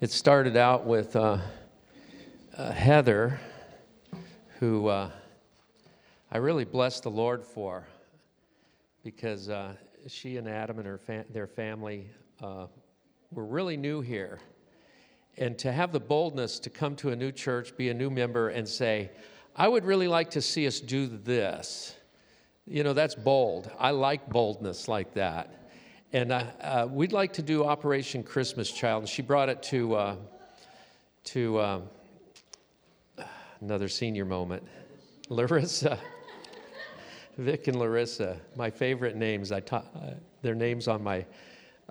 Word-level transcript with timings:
It 0.00 0.10
started 0.10 0.56
out 0.56 0.86
with 0.86 1.14
uh, 1.14 1.36
uh, 2.56 2.72
Heather, 2.72 3.38
who 4.58 4.86
uh, 4.86 5.10
I 6.32 6.38
really 6.38 6.64
bless 6.64 7.00
the 7.00 7.10
Lord 7.10 7.44
for 7.44 7.86
because 9.04 9.50
uh, 9.50 9.74
she 10.08 10.38
and 10.38 10.48
Adam 10.48 10.78
and 10.78 10.86
her 10.86 10.96
fa- 10.96 11.26
their 11.28 11.46
family 11.46 12.08
uh, 12.42 12.68
were 13.30 13.44
really 13.44 13.76
new 13.76 14.00
here. 14.00 14.40
And 15.36 15.58
to 15.58 15.70
have 15.70 15.92
the 15.92 16.00
boldness 16.00 16.58
to 16.60 16.70
come 16.70 16.96
to 16.96 17.10
a 17.10 17.16
new 17.16 17.30
church, 17.30 17.76
be 17.76 17.90
a 17.90 17.94
new 17.94 18.08
member, 18.08 18.48
and 18.48 18.66
say, 18.66 19.10
I 19.54 19.68
would 19.68 19.84
really 19.84 20.08
like 20.08 20.30
to 20.30 20.40
see 20.40 20.66
us 20.66 20.80
do 20.80 21.08
this. 21.08 21.94
You 22.64 22.84
know, 22.84 22.94
that's 22.94 23.14
bold. 23.14 23.70
I 23.78 23.90
like 23.90 24.30
boldness 24.30 24.88
like 24.88 25.12
that. 25.12 25.69
And 26.12 26.32
uh, 26.32 26.44
uh, 26.60 26.88
we'd 26.90 27.12
like 27.12 27.32
to 27.34 27.42
do 27.42 27.64
Operation 27.64 28.24
Christmas 28.24 28.72
Child. 28.72 29.04
And 29.04 29.08
she 29.08 29.22
brought 29.22 29.48
it 29.48 29.62
to, 29.64 29.94
uh, 29.94 30.16
to 31.24 31.58
uh, 31.58 31.80
another 33.60 33.86
senior 33.88 34.24
moment. 34.24 34.66
Larissa, 35.28 36.00
Vic 37.38 37.68
and 37.68 37.78
Larissa, 37.78 38.40
my 38.56 38.70
favorite 38.70 39.14
names. 39.14 39.52
I 39.52 39.60
ta- 39.60 39.84
uh, 39.94 40.14
their 40.42 40.56
names 40.56 40.88
on 40.88 41.00
my, 41.00 41.24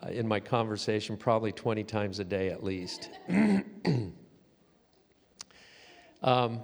uh, 0.03 0.09
in 0.09 0.27
my 0.27 0.41
conversation 0.41 1.15
probably 1.15 1.53
20 1.53 1.85
times 1.85 2.19
a 2.19 2.25
day 2.25 2.49
at 2.49 2.61
least. 2.61 3.09
um, 6.23 6.59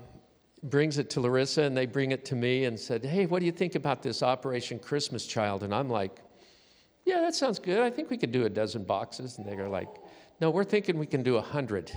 brings 0.64 0.98
it 0.98 1.10
to 1.12 1.22
Larissa 1.22 1.62
and 1.62 1.78
they 1.78 1.86
bring 1.86 2.12
it 2.12 2.26
to 2.26 2.36
me 2.36 2.66
and 2.66 2.78
said, 2.78 3.06
Hey, 3.06 3.28
what 3.28 3.40
do 3.40 3.46
you 3.46 3.54
think 3.54 3.76
about 3.76 4.04
this 4.04 4.22
Operation 4.22 4.78
Christmas 4.78 5.26
Child? 5.26 5.64
And 5.64 5.74
I'm 5.74 5.90
like, 5.90 6.20
yeah, 7.06 7.22
that 7.22 7.36
sounds 7.36 7.60
good. 7.60 7.80
I 7.80 7.90
think 7.90 8.10
we 8.10 8.18
could 8.18 8.32
do 8.32 8.46
a 8.46 8.50
dozen 8.50 8.84
boxes. 8.84 9.38
And 9.38 9.48
they're 9.48 9.70
like, 9.70 9.90
no, 10.42 10.50
we're 10.50 10.64
thinking 10.64 10.98
we 10.98 11.06
can 11.06 11.24
do 11.24 11.38
a 11.38 11.42
hundred. 11.42 11.92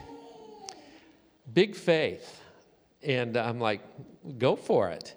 Big 1.55 1.75
faith. 1.75 2.41
And 3.03 3.37
I'm 3.37 3.59
like, 3.59 3.81
go 4.39 4.55
for 4.55 4.91
it. 4.91 5.15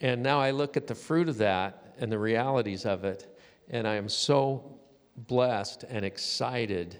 And 0.00 0.22
now 0.22 0.40
I 0.40 0.50
look 0.50 0.76
at 0.76 0.86
the 0.86 0.94
fruit 0.94 1.28
of 1.28 1.38
that 1.38 1.94
and 1.98 2.10
the 2.10 2.18
realities 2.18 2.86
of 2.86 3.04
it, 3.04 3.38
and 3.68 3.86
I 3.86 3.94
am 3.94 4.08
so 4.08 4.78
blessed 5.16 5.84
and 5.88 6.04
excited 6.04 6.96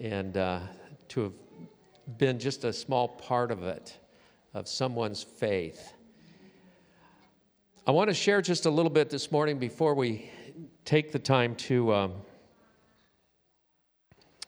and 0.00 0.36
uh, 0.36 0.60
to 1.08 1.22
have 1.22 1.32
been 2.18 2.38
just 2.38 2.64
a 2.64 2.72
small 2.72 3.08
part 3.08 3.52
of 3.52 3.62
it, 3.62 3.96
of 4.54 4.66
someone's 4.66 5.22
faith. 5.22 5.92
I 7.86 7.92
want 7.92 8.08
to 8.08 8.14
share 8.14 8.42
just 8.42 8.66
a 8.66 8.70
little 8.70 8.90
bit 8.90 9.08
this 9.08 9.30
morning 9.30 9.58
before 9.58 9.94
we 9.94 10.28
take 10.84 11.12
the 11.12 11.18
time 11.18 11.54
to 11.54 11.94
um, 11.94 12.12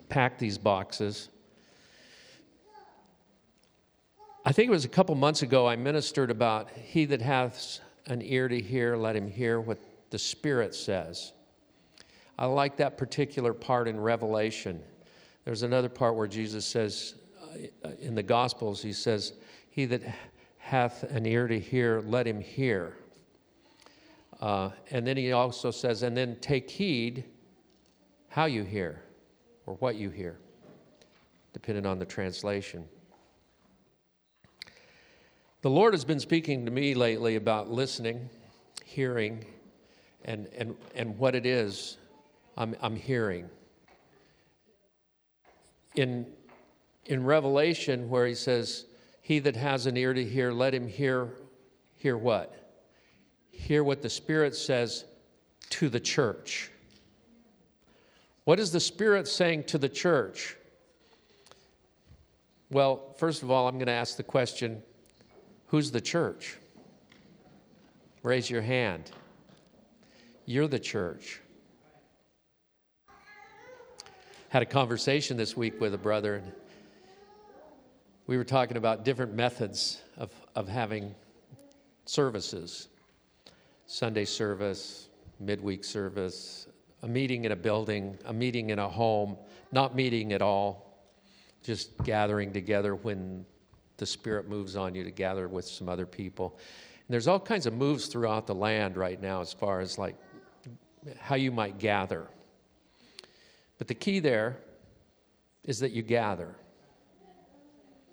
pack 0.09 0.39
these 0.39 0.59
boxes. 0.59 1.29
I 4.45 4.53
think 4.53 4.69
it 4.69 4.73
was 4.73 4.85
a 4.85 4.89
couple 4.89 5.15
months 5.15 5.43
ago 5.43 5.67
I 5.67 5.77
ministered 5.77 6.31
about 6.31 6.71
he 6.71 7.05
that 7.07 7.21
hath 7.21 7.81
an 8.07 8.23
ear 8.23 8.49
to 8.49 8.61
hear, 8.61 8.97
let 8.97 9.15
him 9.15 9.29
hear 9.29 9.61
what 9.61 9.79
the 10.11 10.19
Spirit 10.19 10.75
says. 10.75 11.33
I 12.39 12.47
like 12.47 12.77
that 12.79 12.97
particular 12.97 13.53
part 13.53 13.87
in 13.87 14.01
Revelation. 14.01 14.83
There's 15.45 15.63
another 15.63 15.91
part 15.91 16.17
where 16.17 16.27
Jesus 16.27 16.65
says, 16.65 17.15
uh, 17.85 17.91
in 18.01 18.15
the 18.15 18.23
Gospels, 18.23 18.83
he 18.83 18.93
says, 18.93 19.35
He 19.71 19.85
that 19.87 20.03
hath 20.57 21.03
an 21.05 21.27
ear 21.27 21.47
to 21.47 21.61
hear, 21.61 22.01
let 22.01 22.27
him 22.27 22.41
hear. 22.41 22.97
Uh, 24.41 24.71
and 24.91 25.07
then 25.07 25.17
he 25.17 25.33
also 25.33 25.71
says, 25.71 26.03
and 26.03 26.17
then 26.17 26.37
take 26.41 26.71
heed 26.71 27.25
how 28.29 28.47
you 28.47 28.65
hear 28.65 29.03
or 29.67 29.75
what 29.77 29.97
you 29.97 30.09
hear, 30.09 30.39
depending 31.53 31.85
on 31.85 31.99
the 31.99 32.07
translation. 32.07 32.85
The 35.61 35.69
Lord 35.69 35.93
has 35.93 36.07
been 36.07 36.21
speaking 36.21 36.65
to 36.65 36.71
me 36.71 36.95
lately 36.95 37.37
about 37.37 37.71
listening, 37.71 38.31
hearing, 38.87 39.45
and, 40.25 40.49
and, 40.57 40.75
and 40.95 41.19
what 41.19 41.35
it 41.35 41.45
is 41.45 41.99
I'm, 42.57 42.75
I'm 42.81 42.97
hearing. 42.97 43.51
In, 45.97 46.27
in 47.05 47.25
Revelation, 47.25 48.09
where 48.09 48.27
he 48.27 48.35
says, 48.35 48.87
He 49.21 49.39
that 49.41 49.57
has 49.57 49.85
an 49.85 49.99
ear 49.99 50.15
to 50.15 50.25
hear, 50.25 50.51
let 50.51 50.73
him 50.73 50.89
hear, 50.89 51.35
hear 51.97 52.17
what? 52.17 52.60
Hear 53.61 53.85
what 53.85 54.03
the 54.03 54.11
Spirit 54.11 54.57
says 54.57 55.05
to 55.71 55.89
the 55.89 56.01
church. 56.01 56.71
What 58.45 58.59
is 58.59 58.73
the 58.73 58.81
Spirit 58.81 59.29
saying 59.29 59.65
to 59.65 59.79
the 59.79 59.89
church? 59.89 60.57
Well, 62.71 63.15
first 63.19 63.43
of 63.43 63.51
all, 63.51 63.69
I'm 63.69 63.75
going 63.75 63.87
to 63.87 63.93
ask 63.93 64.17
the 64.17 64.23
question 64.23 64.83
who's 65.67 65.91
the 65.91 66.01
church? 66.01 66.57
Raise 68.23 68.51
your 68.51 68.63
hand. 68.63 69.11
You're 70.47 70.69
the 70.69 70.79
church. 70.79 71.41
Had 74.49 74.63
a 74.63 74.67
conversation 74.67 75.37
this 75.37 75.57
week 75.57 75.81
with 75.81 75.95
a 75.95 75.99
brother, 75.99 76.37
and 76.37 76.53
we 78.27 78.37
were 78.37 78.45
talking 78.45 78.77
about 78.77 79.05
different 79.05 79.35
methods 79.35 80.01
of, 80.17 80.33
of 80.57 80.67
having 80.67 81.15
services. 82.05 82.89
Sunday 83.91 84.25
service, 84.25 85.09
midweek 85.41 85.83
service, 85.83 86.69
a 87.03 87.09
meeting 87.09 87.45
in 87.45 87.51
a 87.51 87.57
building, 87.57 88.17
a 88.27 88.33
meeting 88.33 88.71
in 88.71 88.79
a 88.79 88.89
home, 88.89 89.37
not 89.73 89.97
meeting 89.97 90.33
at 90.33 90.41
all, 90.41 91.03
just 91.65 91.99
gathering 92.05 92.53
together 92.53 92.95
when 92.95 93.45
the 93.97 94.07
Spirit 94.07 94.49
moves 94.49 94.77
on 94.77 94.95
you 94.95 95.03
to 95.03 95.11
gather 95.11 95.49
with 95.49 95.65
some 95.65 95.89
other 95.89 96.07
people. 96.07 96.57
And 97.09 97.13
there's 97.13 97.27
all 97.27 97.41
kinds 97.41 97.67
of 97.67 97.75
moves 97.75 98.07
throughout 98.07 98.47
the 98.47 98.55
land 98.55 98.97
right 98.97 99.21
now 99.21 99.41
as 99.41 99.53
far 99.53 99.81
as 99.81 99.99
like 99.99 100.15
how 101.19 101.35
you 101.35 101.51
might 101.51 101.79
gather. 101.79 102.29
But 103.77 103.89
the 103.89 103.95
key 103.97 104.21
there 104.21 104.59
is 105.65 105.81
that 105.81 105.91
you 105.91 106.03
gather. 106.03 106.55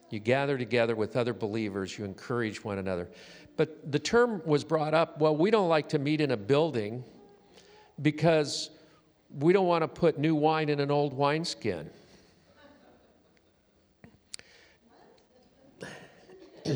You 0.10 0.20
gather 0.20 0.58
together 0.58 0.96
with 0.96 1.18
other 1.18 1.34
believers, 1.34 1.98
you 1.98 2.06
encourage 2.06 2.64
one 2.64 2.78
another. 2.78 3.10
But 3.58 3.92
the 3.92 4.00
term 4.00 4.42
was 4.46 4.64
brought 4.64 4.94
up 4.94 5.20
well, 5.20 5.36
we 5.36 5.52
don't 5.52 5.68
like 5.68 5.90
to 5.90 6.00
meet 6.00 6.22
in 6.22 6.32
a 6.32 6.38
building 6.38 7.04
because 8.02 8.70
we 9.38 9.52
don't 9.52 9.68
want 9.68 9.82
to 9.82 9.88
put 9.88 10.18
new 10.18 10.36
wine 10.36 10.70
in 10.70 10.80
an 10.80 10.92
old 10.92 11.14
wineskin. 11.14 11.90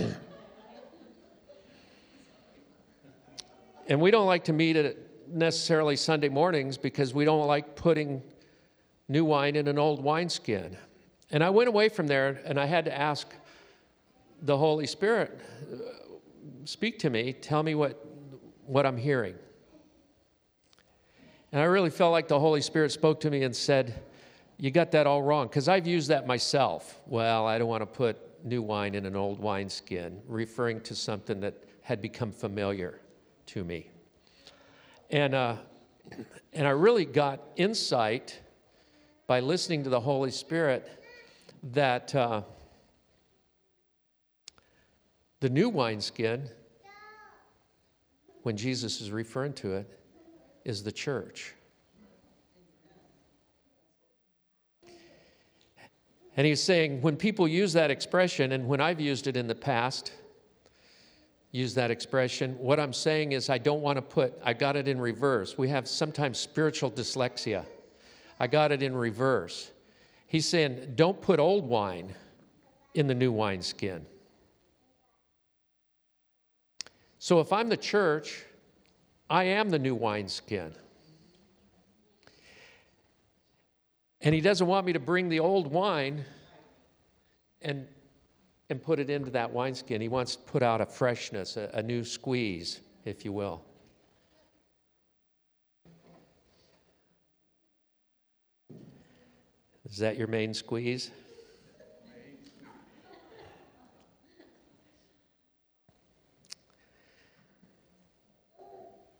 and 3.87 4.01
we 4.01 4.11
don't 4.11 4.25
like 4.25 4.43
to 4.45 4.53
meet 4.53 4.75
at 4.75 4.97
necessarily 5.27 5.95
Sunday 5.95 6.29
mornings 6.29 6.77
because 6.77 7.13
we 7.13 7.23
don't 7.25 7.47
like 7.47 7.75
putting 7.75 8.21
new 9.07 9.23
wine 9.23 9.55
in 9.55 9.67
an 9.67 9.77
old 9.77 10.03
wineskin. 10.03 10.75
And 11.31 11.43
I 11.43 11.49
went 11.49 11.69
away 11.69 11.89
from 11.89 12.07
there 12.07 12.41
and 12.45 12.59
I 12.59 12.65
had 12.65 12.85
to 12.85 12.97
ask 12.97 13.27
the 14.41 14.57
Holy 14.57 14.85
Spirit, 14.85 15.39
speak 16.65 16.99
to 16.99 17.09
me, 17.09 17.33
tell 17.33 17.63
me 17.63 17.73
what, 17.75 18.05
what 18.65 18.85
I'm 18.85 18.97
hearing. 18.97 19.35
And 21.51 21.61
I 21.61 21.65
really 21.65 21.89
felt 21.89 22.11
like 22.11 22.27
the 22.27 22.39
Holy 22.39 22.61
Spirit 22.61 22.91
spoke 22.91 23.19
to 23.21 23.29
me 23.29 23.43
and 23.43 23.55
said, 23.55 24.01
You 24.57 24.71
got 24.71 24.91
that 24.91 25.05
all 25.05 25.21
wrong. 25.21 25.47
Because 25.47 25.67
I've 25.67 25.85
used 25.85 26.09
that 26.09 26.25
myself. 26.25 27.01
Well, 27.05 27.45
I 27.45 27.57
don't 27.57 27.67
want 27.67 27.81
to 27.81 27.85
put 27.85 28.17
new 28.45 28.61
wine 28.61 28.95
in 28.95 29.05
an 29.05 29.15
old 29.15 29.39
wineskin, 29.39 30.21
referring 30.27 30.81
to 30.81 30.95
something 30.95 31.39
that 31.41 31.63
had 31.81 32.01
become 32.01 32.31
familiar 32.31 32.99
to 33.47 33.63
me. 33.63 33.89
And, 35.09 35.35
uh, 35.35 35.55
and 36.53 36.65
I 36.65 36.71
really 36.71 37.05
got 37.05 37.41
insight 37.57 38.39
by 39.27 39.41
listening 39.41 39.83
to 39.83 39.89
the 39.89 39.99
Holy 39.99 40.31
Spirit 40.31 41.00
that 41.63 42.13
uh, 42.15 42.41
the 45.39 45.49
new 45.49 45.69
wineskin, 45.69 46.49
when 48.43 48.57
Jesus 48.57 49.01
is 49.01 49.11
referring 49.11 49.53
to 49.53 49.73
it, 49.73 49.99
is 50.65 50.83
the 50.83 50.91
church. 50.91 51.53
And 56.37 56.47
he's 56.47 56.61
saying, 56.61 57.01
when 57.01 57.17
people 57.17 57.47
use 57.47 57.73
that 57.73 57.91
expression, 57.91 58.53
and 58.53 58.67
when 58.67 58.79
I've 58.79 59.01
used 59.01 59.27
it 59.27 59.35
in 59.35 59.47
the 59.47 59.55
past, 59.55 60.13
use 61.51 61.73
that 61.75 61.91
expression, 61.91 62.57
what 62.57 62.79
I'm 62.79 62.93
saying 62.93 63.33
is 63.33 63.49
I 63.49 63.57
don't 63.57 63.81
want 63.81 63.97
to 63.97 64.01
put, 64.01 64.33
I 64.43 64.53
got 64.53 64.75
it 64.75 64.87
in 64.87 64.99
reverse. 64.99 65.57
We 65.57 65.67
have 65.69 65.87
sometimes 65.87 66.39
spiritual 66.39 66.89
dyslexia. 66.89 67.65
I 68.39 68.47
got 68.47 68.71
it 68.71 68.81
in 68.81 68.95
reverse. 68.95 69.71
He's 70.31 70.47
saying, 70.47 70.93
don't 70.95 71.21
put 71.21 71.41
old 71.41 71.67
wine 71.67 72.15
in 72.93 73.07
the 73.07 73.13
new 73.13 73.33
wineskin. 73.33 74.05
So 77.19 77.41
if 77.41 77.51
I'm 77.51 77.67
the 77.67 77.75
church, 77.75 78.45
I 79.29 79.43
am 79.43 79.69
the 79.69 79.77
new 79.77 79.93
wineskin. 79.93 80.73
And 84.21 84.33
he 84.33 84.39
doesn't 84.39 84.65
want 84.65 84.85
me 84.85 84.93
to 84.93 84.99
bring 84.99 85.27
the 85.27 85.41
old 85.41 85.67
wine 85.67 86.23
and, 87.61 87.85
and 88.69 88.81
put 88.81 88.99
it 88.99 89.09
into 89.09 89.31
that 89.31 89.51
wineskin. 89.51 89.99
He 89.99 90.07
wants 90.07 90.37
to 90.37 90.43
put 90.43 90.63
out 90.63 90.79
a 90.79 90.85
freshness, 90.85 91.57
a, 91.57 91.69
a 91.73 91.83
new 91.83 92.05
squeeze, 92.05 92.79
if 93.03 93.25
you 93.25 93.33
will. 93.33 93.65
Is 99.91 99.97
that 99.97 100.17
your 100.17 100.27
main 100.27 100.53
squeeze? 100.53 101.11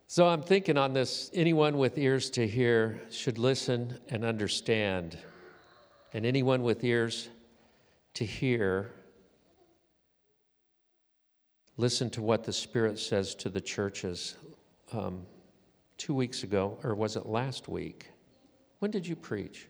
So 0.06 0.26
I'm 0.26 0.42
thinking 0.42 0.78
on 0.78 0.94
this 0.94 1.30
anyone 1.34 1.76
with 1.76 1.98
ears 1.98 2.30
to 2.30 2.46
hear 2.46 3.00
should 3.10 3.38
listen 3.38 3.98
and 4.08 4.24
understand. 4.24 5.18
And 6.14 6.24
anyone 6.24 6.62
with 6.62 6.84
ears 6.84 7.28
to 8.14 8.24
hear, 8.24 8.92
listen 11.76 12.08
to 12.10 12.22
what 12.22 12.44
the 12.44 12.52
Spirit 12.52 12.98
says 12.98 13.34
to 13.36 13.48
the 13.50 13.60
churches. 13.60 14.36
Um, 14.92 15.26
two 15.98 16.14
weeks 16.14 16.42
ago, 16.42 16.78
or 16.82 16.94
was 16.94 17.16
it 17.16 17.26
last 17.26 17.68
week? 17.68 18.10
When 18.80 18.90
did 18.90 19.06
you 19.06 19.16
preach? 19.16 19.68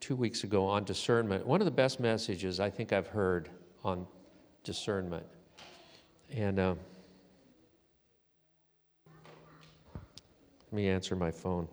Two 0.00 0.16
weeks 0.16 0.44
ago 0.44 0.66
on 0.66 0.84
discernment. 0.84 1.46
One 1.46 1.60
of 1.60 1.64
the 1.64 1.70
best 1.70 2.00
messages 2.00 2.60
I 2.60 2.70
think 2.70 2.92
I've 2.92 3.08
heard 3.08 3.48
on 3.84 4.06
discernment. 4.64 5.26
And. 6.34 6.58
Um, 6.58 6.78
Let 10.70 10.76
me 10.76 10.88
answer 10.88 11.16
my 11.16 11.30
phone. 11.30 11.66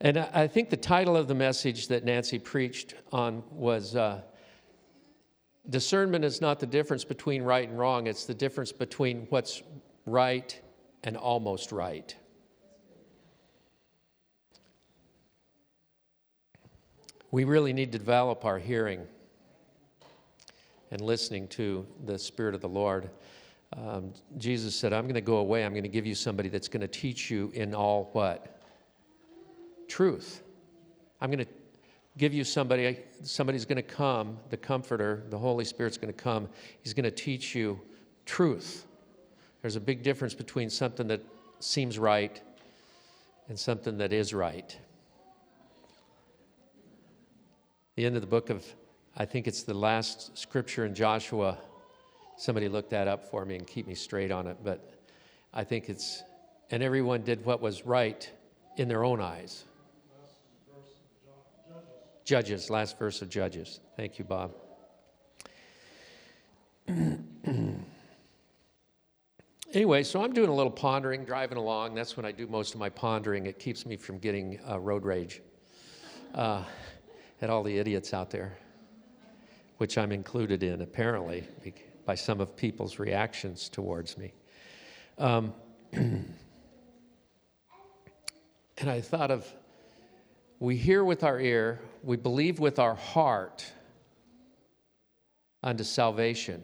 And 0.00 0.18
I 0.18 0.46
think 0.46 0.70
the 0.70 0.78
title 0.78 1.16
of 1.16 1.28
the 1.28 1.34
message 1.34 1.88
that 1.88 2.04
Nancy 2.04 2.38
preached 2.38 2.94
on 3.12 3.42
was 3.50 3.94
uh, 3.96 4.22
Discernment 5.68 6.24
is 6.24 6.40
not 6.40 6.58
the 6.58 6.66
difference 6.66 7.04
between 7.04 7.42
right 7.42 7.68
and 7.68 7.78
wrong, 7.78 8.06
it's 8.06 8.24
the 8.24 8.34
difference 8.34 8.72
between 8.72 9.26
what's 9.28 9.62
right 10.06 10.58
and 11.04 11.16
almost 11.16 11.70
right. 11.70 12.14
We 17.30 17.44
really 17.44 17.72
need 17.72 17.92
to 17.92 17.98
develop 17.98 18.44
our 18.44 18.58
hearing 18.58 19.06
and 20.90 21.00
listening 21.00 21.46
to 21.48 21.86
the 22.06 22.18
Spirit 22.18 22.54
of 22.54 22.60
the 22.60 22.68
Lord. 22.68 23.10
Um, 23.76 24.12
Jesus 24.38 24.74
said, 24.74 24.92
I'm 24.92 25.04
going 25.04 25.14
to 25.14 25.20
go 25.20 25.36
away. 25.36 25.64
I'm 25.64 25.72
going 25.72 25.84
to 25.84 25.88
give 25.88 26.06
you 26.06 26.16
somebody 26.16 26.48
that's 26.48 26.66
going 26.66 26.80
to 26.80 26.88
teach 26.88 27.30
you 27.30 27.52
in 27.54 27.72
all 27.72 28.10
what? 28.12 28.59
Truth. 29.90 30.42
I'm 31.20 31.30
going 31.30 31.44
to 31.44 31.52
give 32.16 32.32
you 32.32 32.44
somebody, 32.44 32.98
somebody's 33.22 33.66
going 33.66 33.76
to 33.76 33.82
come, 33.82 34.38
the 34.48 34.56
Comforter, 34.56 35.24
the 35.28 35.38
Holy 35.38 35.66
Spirit's 35.66 35.98
going 35.98 36.12
to 36.12 36.18
come. 36.18 36.48
He's 36.82 36.94
going 36.94 37.04
to 37.04 37.10
teach 37.10 37.54
you 37.54 37.78
truth. 38.24 38.86
There's 39.60 39.76
a 39.76 39.80
big 39.80 40.02
difference 40.02 40.32
between 40.32 40.70
something 40.70 41.06
that 41.08 41.20
seems 41.58 41.98
right 41.98 42.40
and 43.50 43.58
something 43.58 43.98
that 43.98 44.14
is 44.14 44.32
right 44.32 44.74
the 48.00 48.06
end 48.06 48.16
of 48.16 48.22
the 48.22 48.28
book 48.28 48.48
of, 48.48 48.64
I 49.14 49.26
think 49.26 49.46
it's 49.46 49.62
the 49.62 49.74
last 49.74 50.38
scripture 50.38 50.86
in 50.86 50.94
Joshua. 50.94 51.58
Somebody 52.38 52.66
look 52.66 52.88
that 52.88 53.08
up 53.08 53.30
for 53.30 53.44
me 53.44 53.56
and 53.56 53.66
keep 53.66 53.86
me 53.86 53.94
straight 53.94 54.30
on 54.30 54.46
it. 54.46 54.56
But 54.64 54.94
I 55.52 55.64
think 55.64 55.90
it's, 55.90 56.22
and 56.70 56.82
everyone 56.82 57.20
did 57.24 57.44
what 57.44 57.60
was 57.60 57.84
right 57.84 58.26
in 58.78 58.88
their 58.88 59.04
own 59.04 59.20
eyes. 59.20 59.64
Judges, 62.24 62.70
last 62.70 62.98
verse 62.98 63.22
of 63.22 63.28
Judges. 63.28 63.80
Thank 63.96 64.18
you, 64.18 64.24
Bob. 64.24 64.54
anyway, 69.72 70.02
so 70.02 70.22
I'm 70.22 70.32
doing 70.32 70.48
a 70.48 70.54
little 70.54 70.72
pondering, 70.72 71.24
driving 71.24 71.58
along. 71.58 71.94
That's 71.94 72.16
when 72.16 72.26
I 72.26 72.32
do 72.32 72.46
most 72.46 72.74
of 72.74 72.80
my 72.80 72.88
pondering. 72.88 73.46
It 73.46 73.58
keeps 73.58 73.86
me 73.86 73.96
from 73.96 74.18
getting 74.18 74.58
uh, 74.68 74.78
road 74.78 75.04
rage. 75.04 75.42
Uh, 76.34 76.62
at 77.42 77.50
all 77.50 77.62
the 77.62 77.78
idiots 77.78 78.12
out 78.12 78.30
there, 78.30 78.56
which 79.78 79.96
I'm 79.96 80.12
included 80.12 80.62
in, 80.62 80.82
apparently, 80.82 81.44
by 82.04 82.14
some 82.14 82.40
of 82.40 82.54
people's 82.56 82.98
reactions 82.98 83.68
towards 83.68 84.18
me. 84.18 84.32
Um, 85.18 85.54
and 85.92 86.34
I 88.80 89.00
thought 89.00 89.30
of 89.30 89.50
we 90.60 90.76
hear 90.76 91.02
with 91.02 91.24
our 91.24 91.40
ear, 91.40 91.80
we 92.02 92.16
believe 92.16 92.60
with 92.60 92.78
our 92.78 92.94
heart 92.94 93.64
unto 95.62 95.82
salvation. 95.82 96.62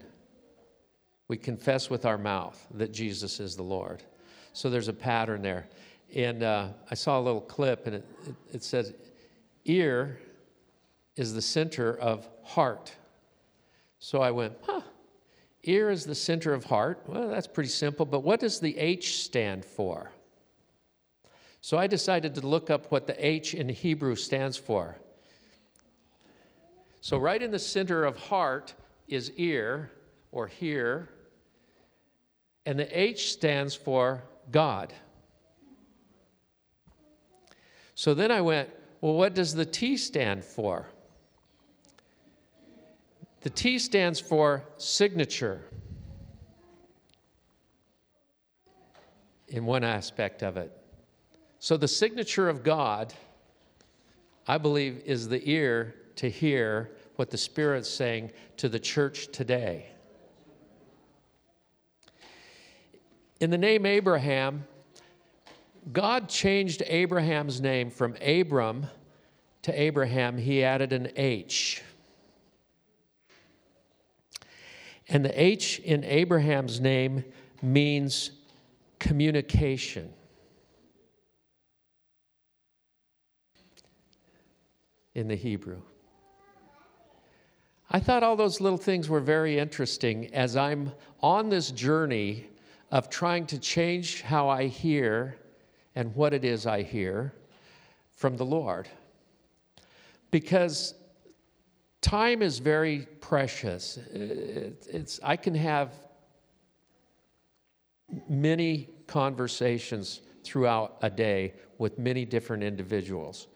We 1.28 1.38
confess 1.38 1.90
with 1.90 2.04
our 2.04 2.18
mouth 2.18 2.64
that 2.74 2.92
Jesus 2.92 3.40
is 3.40 3.56
the 3.56 3.62
Lord. 3.62 4.02
So 4.52 4.70
there's 4.70 4.88
a 4.88 4.92
pattern 4.92 5.42
there. 5.42 5.66
And 6.14 6.42
uh, 6.42 6.68
I 6.90 6.94
saw 6.94 7.18
a 7.18 7.22
little 7.22 7.40
clip, 7.40 7.86
and 7.86 7.96
it, 7.96 8.04
it, 8.26 8.34
it 8.52 8.64
says, 8.64 8.94
ear 9.64 10.20
is 11.16 11.34
the 11.34 11.42
center 11.42 11.98
of 11.98 12.28
heart. 12.44 12.94
So 13.98 14.20
I 14.20 14.30
went, 14.30 14.54
huh, 14.62 14.82
ear 15.64 15.90
is 15.90 16.04
the 16.04 16.14
center 16.14 16.52
of 16.52 16.64
heart. 16.64 17.02
Well, 17.06 17.28
that's 17.28 17.48
pretty 17.48 17.70
simple, 17.70 18.06
but 18.06 18.20
what 18.20 18.40
does 18.40 18.60
the 18.60 18.76
H 18.76 19.24
stand 19.24 19.64
for? 19.64 20.12
So 21.66 21.76
I 21.76 21.88
decided 21.88 22.32
to 22.36 22.46
look 22.46 22.70
up 22.70 22.92
what 22.92 23.08
the 23.08 23.26
H 23.26 23.52
in 23.52 23.68
Hebrew 23.68 24.14
stands 24.14 24.56
for. 24.56 24.96
So, 27.00 27.18
right 27.18 27.42
in 27.42 27.50
the 27.50 27.58
center 27.58 28.04
of 28.04 28.16
heart 28.16 28.72
is 29.08 29.32
ear 29.32 29.90
or 30.30 30.46
hear, 30.46 31.08
and 32.66 32.78
the 32.78 32.86
H 32.96 33.32
stands 33.32 33.74
for 33.74 34.22
God. 34.52 34.94
So 37.96 38.14
then 38.14 38.30
I 38.30 38.42
went, 38.42 38.70
well, 39.00 39.14
what 39.14 39.34
does 39.34 39.52
the 39.52 39.66
T 39.66 39.96
stand 39.96 40.44
for? 40.44 40.86
The 43.40 43.50
T 43.50 43.80
stands 43.80 44.20
for 44.20 44.62
signature 44.76 45.62
in 49.48 49.66
one 49.66 49.82
aspect 49.82 50.44
of 50.44 50.56
it. 50.56 50.70
So, 51.66 51.76
the 51.76 51.88
signature 51.88 52.48
of 52.48 52.62
God, 52.62 53.12
I 54.46 54.56
believe, 54.56 55.02
is 55.04 55.28
the 55.28 55.42
ear 55.50 55.96
to 56.14 56.30
hear 56.30 56.92
what 57.16 57.28
the 57.32 57.36
Spirit's 57.36 57.90
saying 57.90 58.30
to 58.58 58.68
the 58.68 58.78
church 58.78 59.32
today. 59.32 59.86
In 63.40 63.50
the 63.50 63.58
name 63.58 63.84
Abraham, 63.84 64.64
God 65.92 66.28
changed 66.28 66.84
Abraham's 66.86 67.60
name 67.60 67.90
from 67.90 68.14
Abram 68.24 68.86
to 69.62 69.72
Abraham. 69.72 70.38
He 70.38 70.62
added 70.62 70.92
an 70.92 71.10
H. 71.16 71.82
And 75.08 75.24
the 75.24 75.42
H 75.42 75.80
in 75.80 76.04
Abraham's 76.04 76.80
name 76.80 77.24
means 77.60 78.30
communication. 79.00 80.12
In 85.16 85.28
the 85.28 85.34
Hebrew. 85.34 85.80
I 87.90 88.00
thought 88.00 88.22
all 88.22 88.36
those 88.36 88.60
little 88.60 88.76
things 88.76 89.08
were 89.08 89.20
very 89.20 89.58
interesting 89.58 90.26
as 90.34 90.58
I'm 90.58 90.92
on 91.22 91.48
this 91.48 91.70
journey 91.70 92.48
of 92.90 93.08
trying 93.08 93.46
to 93.46 93.58
change 93.58 94.20
how 94.20 94.50
I 94.50 94.66
hear 94.66 95.38
and 95.94 96.14
what 96.14 96.34
it 96.34 96.44
is 96.44 96.66
I 96.66 96.82
hear 96.82 97.32
from 98.10 98.36
the 98.36 98.44
Lord. 98.44 98.90
Because 100.30 100.92
time 102.02 102.42
is 102.42 102.58
very 102.58 103.08
precious. 103.22 103.98
It's, 104.12 105.18
I 105.22 105.36
can 105.36 105.54
have 105.54 105.94
many 108.28 108.90
conversations 109.06 110.20
throughout 110.44 110.98
a 111.00 111.08
day 111.08 111.54
with 111.78 111.98
many 111.98 112.26
different 112.26 112.62
individuals, 112.62 113.46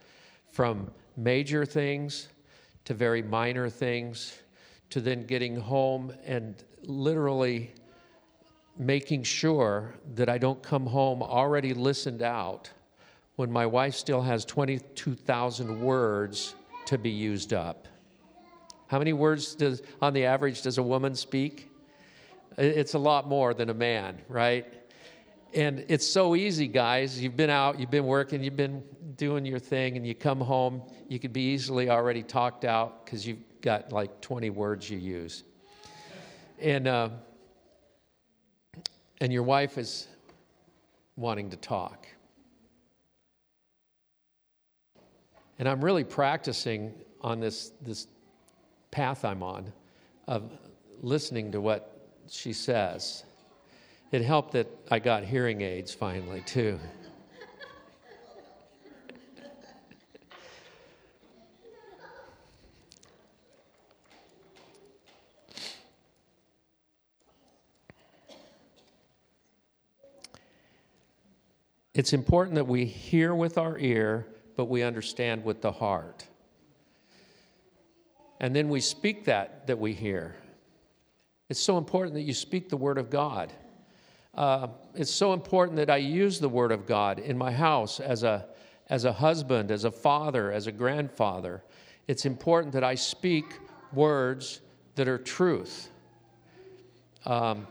from 0.50 0.90
major 1.22 1.64
things 1.66 2.28
to 2.84 2.94
very 2.94 3.22
minor 3.22 3.68
things, 3.68 4.38
to 4.88 5.00
then 5.00 5.26
getting 5.26 5.54
home 5.54 6.12
and 6.24 6.64
literally 6.82 7.72
making 8.78 9.22
sure 9.22 9.94
that 10.14 10.28
I 10.28 10.38
don't 10.38 10.62
come 10.62 10.86
home 10.86 11.22
already 11.22 11.74
listened 11.74 12.22
out 12.22 12.70
when 13.36 13.52
my 13.52 13.66
wife 13.66 13.94
still 13.94 14.22
has 14.22 14.44
22,000 14.44 15.80
words 15.80 16.54
to 16.86 16.98
be 16.98 17.10
used 17.10 17.52
up. 17.52 17.86
How 18.86 18.98
many 18.98 19.12
words 19.12 19.54
does, 19.54 19.82
on 20.02 20.14
the 20.14 20.24
average, 20.24 20.62
does 20.62 20.78
a 20.78 20.82
woman 20.82 21.14
speak? 21.14 21.70
It's 22.58 22.94
a 22.94 22.98
lot 22.98 23.28
more 23.28 23.54
than 23.54 23.70
a 23.70 23.74
man, 23.74 24.18
right? 24.28 24.79
And 25.52 25.84
it's 25.88 26.06
so 26.06 26.36
easy, 26.36 26.68
guys. 26.68 27.20
You've 27.20 27.36
been 27.36 27.50
out, 27.50 27.80
you've 27.80 27.90
been 27.90 28.06
working, 28.06 28.42
you've 28.44 28.56
been 28.56 28.84
doing 29.16 29.44
your 29.44 29.58
thing, 29.58 29.96
and 29.96 30.06
you 30.06 30.14
come 30.14 30.40
home, 30.40 30.82
you 31.08 31.18
could 31.18 31.32
be 31.32 31.52
easily 31.52 31.90
already 31.90 32.22
talked 32.22 32.64
out 32.64 33.04
because 33.04 33.26
you've 33.26 33.42
got 33.60 33.92
like 33.92 34.20
20 34.20 34.50
words 34.50 34.88
you 34.88 34.98
use. 34.98 35.42
And, 36.60 36.86
uh, 36.86 37.08
and 39.20 39.32
your 39.32 39.42
wife 39.42 39.76
is 39.76 40.06
wanting 41.16 41.50
to 41.50 41.56
talk. 41.56 42.06
And 45.58 45.68
I'm 45.68 45.84
really 45.84 46.04
practicing 46.04 46.94
on 47.20 47.40
this, 47.40 47.72
this 47.82 48.06
path 48.90 49.24
I'm 49.24 49.42
on 49.42 49.72
of 50.28 50.50
listening 51.02 51.52
to 51.52 51.60
what 51.60 52.08
she 52.28 52.52
says. 52.52 53.24
It 54.12 54.22
helped 54.22 54.52
that 54.52 54.66
I 54.90 54.98
got 54.98 55.22
hearing 55.22 55.60
aids 55.60 55.94
finally, 55.94 56.40
too. 56.40 56.80
It's 71.94 72.12
important 72.12 72.54
that 72.54 72.66
we 72.66 72.84
hear 72.86 73.34
with 73.34 73.58
our 73.58 73.78
ear, 73.78 74.26
but 74.56 74.64
we 74.64 74.82
understand 74.82 75.44
with 75.44 75.60
the 75.60 75.70
heart. 75.70 76.24
And 78.40 78.56
then 78.56 78.68
we 78.68 78.80
speak 78.80 79.26
that 79.26 79.66
that 79.66 79.78
we 79.78 79.92
hear. 79.92 80.34
It's 81.48 81.60
so 81.60 81.76
important 81.78 82.14
that 82.14 82.22
you 82.22 82.32
speak 82.32 82.70
the 82.70 82.76
word 82.76 82.96
of 82.96 83.10
God. 83.10 83.52
Uh, 84.34 84.68
it's 84.94 85.10
so 85.10 85.32
important 85.32 85.76
that 85.76 85.90
I 85.90 85.96
use 85.96 86.38
the 86.38 86.48
word 86.48 86.72
of 86.72 86.86
God 86.86 87.18
in 87.18 87.36
my 87.36 87.50
house 87.50 88.00
as 88.00 88.22
a, 88.22 88.46
as 88.88 89.04
a 89.04 89.12
husband, 89.12 89.70
as 89.70 89.84
a 89.84 89.90
father, 89.90 90.52
as 90.52 90.66
a 90.66 90.72
grandfather. 90.72 91.62
It's 92.06 92.26
important 92.26 92.72
that 92.74 92.84
I 92.84 92.94
speak 92.94 93.44
words 93.92 94.60
that 94.94 95.08
are 95.08 95.18
truth. 95.18 95.90
Um, 97.26 97.66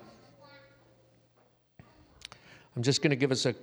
I'm 2.75 2.83
just 2.83 3.01
going 3.01 3.11
to 3.11 3.15
give 3.15 3.31
us 3.31 3.45
a 3.45 3.55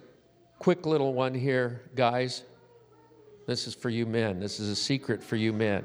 quick 0.59 0.87
little 0.87 1.15
one 1.15 1.35
here, 1.35 1.83
guys. 1.95 2.43
This 3.47 3.67
is 3.67 3.75
for 3.75 3.91
you 3.91 4.07
men. 4.07 4.41
This 4.41 4.59
is 4.59 4.69
a 4.69 4.76
secret 4.76 5.23
for 5.23 5.37
you 5.37 5.53
men. 5.53 5.85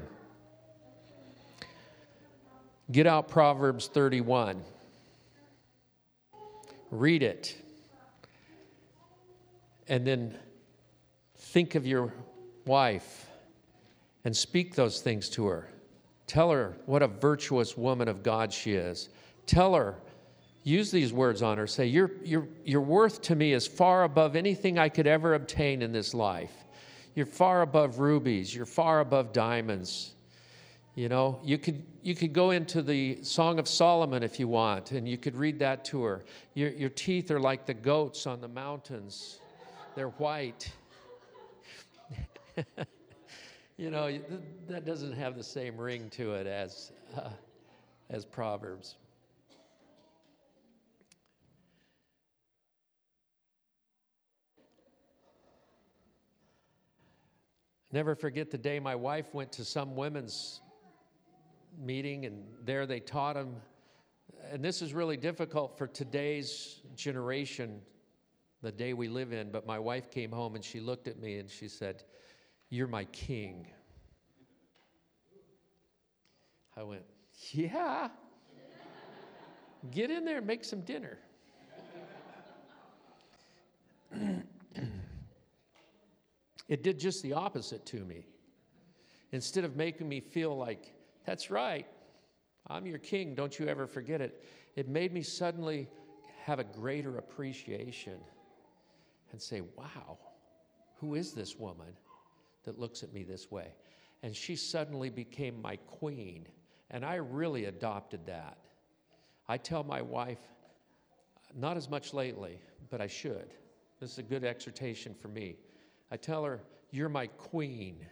Get 2.90 3.06
out 3.06 3.28
Proverbs 3.28 3.88
31. 3.88 4.62
Read 6.92 7.22
it. 7.22 7.56
And 9.88 10.06
then 10.06 10.38
think 11.36 11.74
of 11.74 11.86
your 11.86 12.12
wife 12.66 13.26
and 14.24 14.36
speak 14.36 14.74
those 14.74 15.00
things 15.00 15.28
to 15.30 15.46
her. 15.46 15.68
Tell 16.26 16.50
her 16.50 16.76
what 16.86 17.02
a 17.02 17.08
virtuous 17.08 17.76
woman 17.76 18.08
of 18.08 18.22
God 18.22 18.52
she 18.52 18.74
is. 18.74 19.08
Tell 19.46 19.74
her, 19.74 19.96
use 20.64 20.90
these 20.90 21.12
words 21.12 21.42
on 21.42 21.58
her. 21.58 21.66
Say, 21.66 21.86
your, 21.86 22.12
your, 22.22 22.46
your 22.64 22.82
worth 22.82 23.22
to 23.22 23.34
me 23.34 23.54
is 23.54 23.66
far 23.66 24.04
above 24.04 24.36
anything 24.36 24.78
I 24.78 24.88
could 24.88 25.06
ever 25.06 25.34
obtain 25.34 25.82
in 25.82 25.92
this 25.92 26.14
life. 26.14 26.52
You're 27.14 27.26
far 27.26 27.62
above 27.62 27.98
rubies. 27.98 28.54
You're 28.54 28.66
far 28.66 29.00
above 29.00 29.32
diamonds. 29.32 30.12
You 30.94 31.08
know, 31.08 31.40
you 31.42 31.56
could, 31.56 31.82
you 32.02 32.14
could 32.14 32.34
go 32.34 32.50
into 32.50 32.82
the 32.82 33.22
Song 33.22 33.58
of 33.58 33.66
Solomon 33.66 34.22
if 34.22 34.38
you 34.38 34.46
want, 34.46 34.92
and 34.92 35.08
you 35.08 35.16
could 35.16 35.34
read 35.34 35.58
that 35.60 35.86
to 35.86 36.02
her. 36.02 36.22
Your, 36.52 36.68
your 36.68 36.90
teeth 36.90 37.30
are 37.30 37.40
like 37.40 37.64
the 37.64 37.72
goats 37.72 38.26
on 38.26 38.42
the 38.42 38.48
mountains, 38.48 39.40
they're 39.94 40.10
white. 40.10 40.70
you 43.78 43.90
know, 43.90 44.18
that 44.68 44.84
doesn't 44.84 45.14
have 45.14 45.34
the 45.34 45.42
same 45.42 45.78
ring 45.78 46.10
to 46.10 46.34
it 46.34 46.46
as, 46.46 46.92
uh, 47.16 47.30
as 48.10 48.26
Proverbs. 48.26 48.96
Never 57.92 58.14
forget 58.14 58.50
the 58.50 58.58
day 58.58 58.78
my 58.78 58.94
wife 58.94 59.32
went 59.32 59.52
to 59.52 59.64
some 59.64 59.96
women's 59.96 60.60
meeting, 61.78 62.26
and 62.26 62.44
there 62.64 62.86
they 62.86 63.00
taught 63.00 63.36
him. 63.36 63.56
And 64.50 64.64
this 64.64 64.82
is 64.82 64.92
really 64.92 65.16
difficult 65.16 65.78
for 65.78 65.86
today's 65.86 66.80
generation, 66.96 67.80
the 68.60 68.72
day 68.72 68.92
we 68.92 69.08
live 69.08 69.32
in. 69.32 69.50
But 69.50 69.66
my 69.66 69.78
wife 69.78 70.10
came 70.10 70.30
home 70.30 70.54
and 70.54 70.64
she 70.64 70.80
looked 70.80 71.08
at 71.08 71.18
me 71.18 71.38
and 71.38 71.50
she 71.50 71.68
said, 71.68 72.02
You're 72.68 72.88
my 72.88 73.04
king. 73.06 73.66
I 76.76 76.82
went, 76.82 77.02
Yeah. 77.52 78.08
Get 79.90 80.10
in 80.10 80.24
there 80.24 80.38
and 80.38 80.46
make 80.46 80.64
some 80.64 80.82
dinner. 80.82 81.18
it 86.68 86.82
did 86.82 86.98
just 86.98 87.22
the 87.22 87.32
opposite 87.32 87.84
to 87.86 88.04
me. 88.04 88.26
Instead 89.32 89.64
of 89.64 89.76
making 89.76 90.08
me 90.08 90.20
feel 90.20 90.56
like 90.56 90.94
that's 91.24 91.50
right. 91.50 91.86
I'm 92.68 92.86
your 92.86 92.98
king. 92.98 93.34
Don't 93.34 93.58
you 93.58 93.66
ever 93.66 93.86
forget 93.86 94.20
it. 94.20 94.44
It 94.76 94.88
made 94.88 95.12
me 95.12 95.22
suddenly 95.22 95.88
have 96.44 96.58
a 96.58 96.64
greater 96.64 97.18
appreciation 97.18 98.18
and 99.30 99.40
say, 99.40 99.60
wow, 99.76 100.18
who 101.00 101.14
is 101.14 101.32
this 101.32 101.56
woman 101.56 101.94
that 102.64 102.78
looks 102.78 103.02
at 103.02 103.12
me 103.12 103.22
this 103.22 103.50
way? 103.50 103.74
And 104.22 104.34
she 104.34 104.56
suddenly 104.56 105.10
became 105.10 105.60
my 105.60 105.76
queen. 105.76 106.46
And 106.90 107.04
I 107.04 107.16
really 107.16 107.64
adopted 107.66 108.26
that. 108.26 108.58
I 109.48 109.56
tell 109.56 109.82
my 109.82 110.00
wife, 110.02 110.38
not 111.54 111.76
as 111.76 111.90
much 111.90 112.14
lately, 112.14 112.60
but 112.90 113.00
I 113.00 113.06
should. 113.06 113.52
This 114.00 114.12
is 114.12 114.18
a 114.18 114.22
good 114.22 114.44
exhortation 114.44 115.14
for 115.14 115.28
me. 115.28 115.56
I 116.10 116.16
tell 116.16 116.44
her, 116.44 116.60
You're 116.90 117.08
my 117.08 117.26
queen 117.26 118.06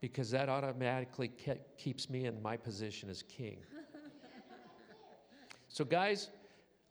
because 0.00 0.30
that 0.30 0.48
automatically 0.48 1.28
ke- 1.28 1.76
keeps 1.78 2.10
me 2.10 2.26
in 2.26 2.40
my 2.42 2.56
position 2.56 3.08
as 3.08 3.22
king. 3.22 3.58
so, 5.68 5.84
guys, 5.84 6.28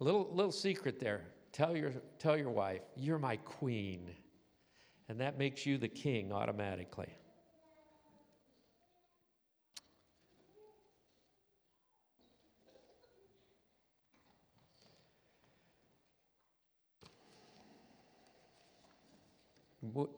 a 0.01 0.03
little, 0.03 0.29
little 0.33 0.51
secret 0.51 0.99
there. 0.99 1.21
Tell 1.51 1.77
your, 1.77 1.91
tell 2.17 2.37
your 2.37 2.49
wife, 2.49 2.81
you're 2.95 3.19
my 3.19 3.37
queen. 3.37 4.09
And 5.09 5.19
that 5.19 5.37
makes 5.37 5.65
you 5.65 5.77
the 5.77 5.87
king 5.87 6.31
automatically. 6.31 7.13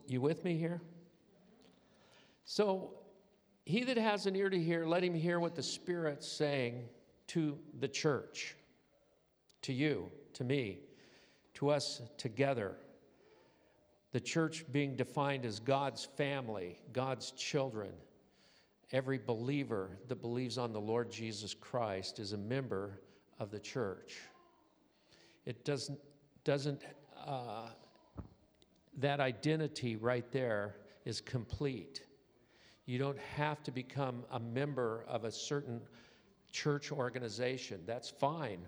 You 0.07 0.21
with 0.21 0.43
me 0.43 0.57
here? 0.57 0.79
So, 2.45 2.93
he 3.65 3.83
that 3.83 3.97
has 3.97 4.27
an 4.27 4.35
ear 4.35 4.49
to 4.49 4.59
hear, 4.59 4.85
let 4.85 5.03
him 5.03 5.15
hear 5.15 5.39
what 5.39 5.55
the 5.55 5.63
Spirit's 5.63 6.31
saying 6.31 6.83
to 7.27 7.57
the 7.79 7.87
church, 7.87 8.55
to 9.63 9.73
you, 9.73 10.11
to 10.33 10.43
me, 10.43 10.79
to 11.55 11.69
us 11.69 12.01
together. 12.17 12.77
The 14.11 14.19
church 14.19 14.63
being 14.71 14.95
defined 14.95 15.45
as 15.45 15.59
God's 15.59 16.05
family, 16.05 16.77
God's 16.93 17.31
children. 17.31 17.91
Every 18.91 19.17
believer 19.17 19.97
that 20.07 20.21
believes 20.21 20.59
on 20.59 20.71
the 20.71 20.79
Lord 20.79 21.11
Jesus 21.11 21.55
Christ 21.55 22.19
is 22.19 22.33
a 22.33 22.37
member 22.37 23.01
of 23.39 23.49
the 23.49 23.59
church. 23.59 24.19
It 25.45 25.65
doesn't, 25.65 25.99
doesn't 26.43 26.83
uh, 27.25 27.69
that 28.97 29.19
identity 29.19 29.95
right 29.95 30.31
there 30.31 30.75
is 31.03 31.19
complete. 31.19 32.04
You 32.85 32.99
don't 32.99 33.19
have 33.19 33.63
to 33.63 33.71
become 33.71 34.23
a 34.31 34.39
member 34.39 35.05
of 35.07 35.23
a 35.23 35.31
certain 35.31 35.81
church 36.51 36.91
organization. 36.91 37.81
That's 37.85 38.09
fine, 38.09 38.59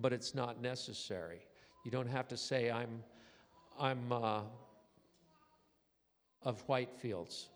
but 0.00 0.12
it's 0.12 0.34
not 0.34 0.60
necessary. 0.60 1.40
You 1.84 1.90
don't 1.90 2.08
have 2.08 2.26
to 2.28 2.36
say, 2.36 2.70
I'm, 2.70 3.02
I'm 3.78 4.12
uh, 4.12 4.40
of 6.42 6.66
Whitefields. 6.66 7.46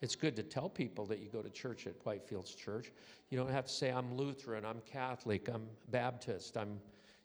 It's 0.00 0.14
good 0.14 0.36
to 0.36 0.42
tell 0.42 0.68
people 0.68 1.06
that 1.06 1.18
you 1.18 1.28
go 1.28 1.42
to 1.42 1.50
church 1.50 1.86
at 1.86 2.02
Whitefields 2.04 2.56
Church. 2.56 2.92
You 3.30 3.38
don't 3.38 3.50
have 3.50 3.66
to 3.66 3.72
say, 3.72 3.90
I'm 3.90 4.14
Lutheran, 4.14 4.64
I'm 4.64 4.80
Catholic, 4.86 5.48
I'm 5.48 5.66
Baptist, 5.90 6.56
I'm, 6.56 6.80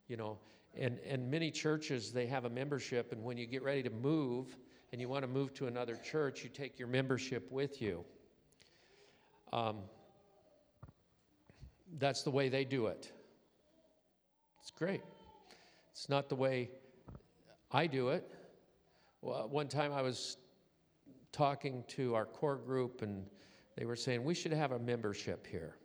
you 0.08 0.18
know, 0.18 0.40
and, 0.75 0.98
and 1.08 1.30
many 1.30 1.52
churches, 1.52 2.12
they 2.12 2.25
have 2.25 2.46
a 2.46 2.50
membership, 2.50 3.12
and 3.12 3.24
when 3.24 3.38
you 3.38 3.46
get 3.46 3.62
ready 3.62 3.84
to 3.84 3.92
move, 3.92 4.58
and 4.94 5.02
you 5.02 5.10
want 5.10 5.24
to 5.24 5.28
move 5.28 5.56
to 5.56 5.66
another 5.66 5.96
church, 5.96 6.44
you 6.44 6.50
take 6.50 6.78
your 6.78 6.88
membership 6.88 7.52
with 7.52 7.82
you. 7.82 8.06
um, 9.52 9.78
that's 11.98 12.22
the 12.22 12.30
way 12.30 12.48
they 12.48 12.64
do 12.64 12.88
it. 12.88 13.12
It's 14.62 14.70
great. 14.70 15.02
It's 15.92 16.10
not 16.10 16.30
the 16.30 16.36
way 16.36 16.70
I 17.72 17.88
do 17.88 18.10
it. 18.10 18.32
Well, 19.22 19.50
one 19.50 19.68
time 19.68 19.92
I 19.92 20.04
was 20.04 20.38
talking 21.32 21.84
to 21.90 22.14
our 22.14 22.26
core 22.26 22.58
group, 22.58 23.02
and 23.02 23.26
they 23.76 23.86
were 23.86 23.96
saying 23.96 24.24
we 24.24 24.36
should 24.36 24.54
have 24.54 24.74
a 24.74 24.80
membership 24.80 25.48
here. 25.48 25.76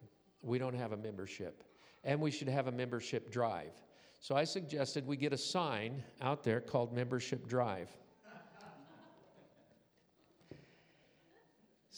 We 0.42 0.58
don't 0.58 0.74
have 0.74 0.92
a 0.92 0.96
membership. 0.96 1.64
And 2.04 2.20
we 2.20 2.30
should 2.30 2.48
have 2.48 2.66
a 2.66 2.72
membership 2.72 3.30
drive. 3.30 3.72
So 4.20 4.36
I 4.36 4.44
suggested 4.44 5.06
we 5.06 5.16
get 5.16 5.32
a 5.32 5.38
sign 5.38 6.02
out 6.20 6.42
there 6.44 6.60
called 6.60 6.92
Membership 6.92 7.48
Drive. 7.48 7.88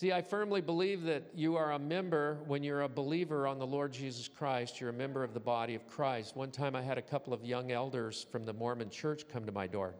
See, 0.00 0.12
I 0.12 0.22
firmly 0.22 0.62
believe 0.62 1.02
that 1.02 1.24
you 1.34 1.56
are 1.56 1.72
a 1.72 1.78
member 1.78 2.38
when 2.46 2.62
you're 2.62 2.80
a 2.80 2.88
believer 2.88 3.46
on 3.46 3.58
the 3.58 3.66
Lord 3.66 3.92
Jesus 3.92 4.28
Christ. 4.28 4.80
You're 4.80 4.88
a 4.88 4.94
member 4.94 5.22
of 5.22 5.34
the 5.34 5.40
body 5.40 5.74
of 5.74 5.86
Christ. 5.86 6.34
One 6.34 6.50
time 6.50 6.74
I 6.74 6.80
had 6.80 6.96
a 6.96 7.02
couple 7.02 7.34
of 7.34 7.44
young 7.44 7.70
elders 7.70 8.24
from 8.32 8.46
the 8.46 8.54
Mormon 8.54 8.88
church 8.88 9.28
come 9.30 9.44
to 9.44 9.52
my 9.52 9.66
door. 9.66 9.94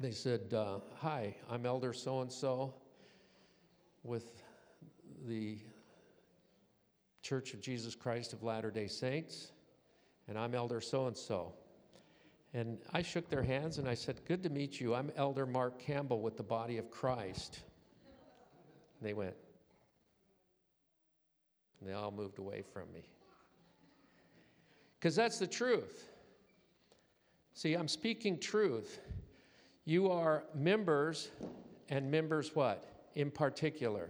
They 0.00 0.12
said, 0.12 0.54
uh, 0.54 0.78
Hi, 0.94 1.36
I'm 1.50 1.66
Elder 1.66 1.92
so 1.92 2.22
and 2.22 2.32
so 2.32 2.72
with 4.02 4.42
the 5.28 5.58
Church 7.20 7.52
of 7.52 7.60
Jesus 7.60 7.94
Christ 7.94 8.32
of 8.32 8.42
Latter 8.42 8.70
day 8.70 8.86
Saints, 8.86 9.52
and 10.26 10.38
I'm 10.38 10.54
Elder 10.54 10.80
so 10.80 11.06
and 11.06 11.14
so. 11.18 11.52
And 12.54 12.78
I 12.92 13.02
shook 13.02 13.28
their 13.28 13.42
hands 13.42 13.78
and 13.78 13.88
I 13.88 13.94
said, 13.94 14.20
Good 14.26 14.44
to 14.44 14.48
meet 14.48 14.80
you. 14.80 14.94
I'm 14.94 15.10
Elder 15.16 15.44
Mark 15.44 15.80
Campbell 15.80 16.20
with 16.20 16.36
the 16.36 16.44
body 16.44 16.78
of 16.78 16.88
Christ. 16.88 17.58
And 19.00 19.08
they 19.08 19.12
went. 19.12 19.34
And 21.80 21.88
they 21.90 21.94
all 21.94 22.12
moved 22.12 22.38
away 22.38 22.62
from 22.72 22.84
me. 22.94 23.02
Because 24.98 25.16
that's 25.16 25.40
the 25.40 25.48
truth. 25.48 26.08
See, 27.54 27.74
I'm 27.74 27.88
speaking 27.88 28.38
truth. 28.38 29.00
You 29.84 30.10
are 30.10 30.44
members, 30.54 31.30
and 31.88 32.10
members 32.10 32.54
what? 32.54 32.84
In 33.16 33.30
particular. 33.30 34.08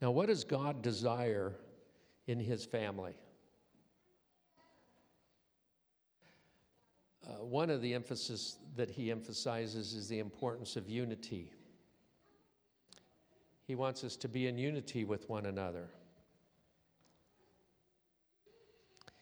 Now, 0.00 0.10
what 0.10 0.26
does 0.26 0.44
God 0.44 0.82
desire 0.82 1.54
in 2.26 2.38
his 2.38 2.64
family? 2.64 3.14
Uh, 7.24 7.44
one 7.44 7.70
of 7.70 7.80
the 7.80 7.94
emphasis 7.94 8.56
that 8.76 8.90
he 8.90 9.10
emphasizes 9.10 9.94
is 9.94 10.08
the 10.08 10.18
importance 10.18 10.76
of 10.76 10.88
unity. 10.88 11.52
He 13.64 13.74
wants 13.74 14.02
us 14.02 14.16
to 14.16 14.28
be 14.28 14.48
in 14.48 14.58
unity 14.58 15.04
with 15.04 15.28
one 15.28 15.46
another. 15.46 15.88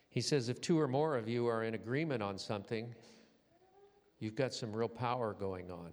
He 0.09 0.21
says, 0.21 0.49
if 0.49 0.61
two 0.61 0.81
or 0.81 0.89
more 0.89 1.17
of 1.17 1.29
you 1.29 1.47
are 1.47 1.63
in 1.63 1.75
agreement 1.75 2.23
on 2.23 2.37
something, 2.39 2.95
you've 4.19 4.35
got 4.35 4.53
some 4.53 4.73
real 4.73 4.89
power 4.89 5.35
going 5.39 5.71
on. 5.71 5.93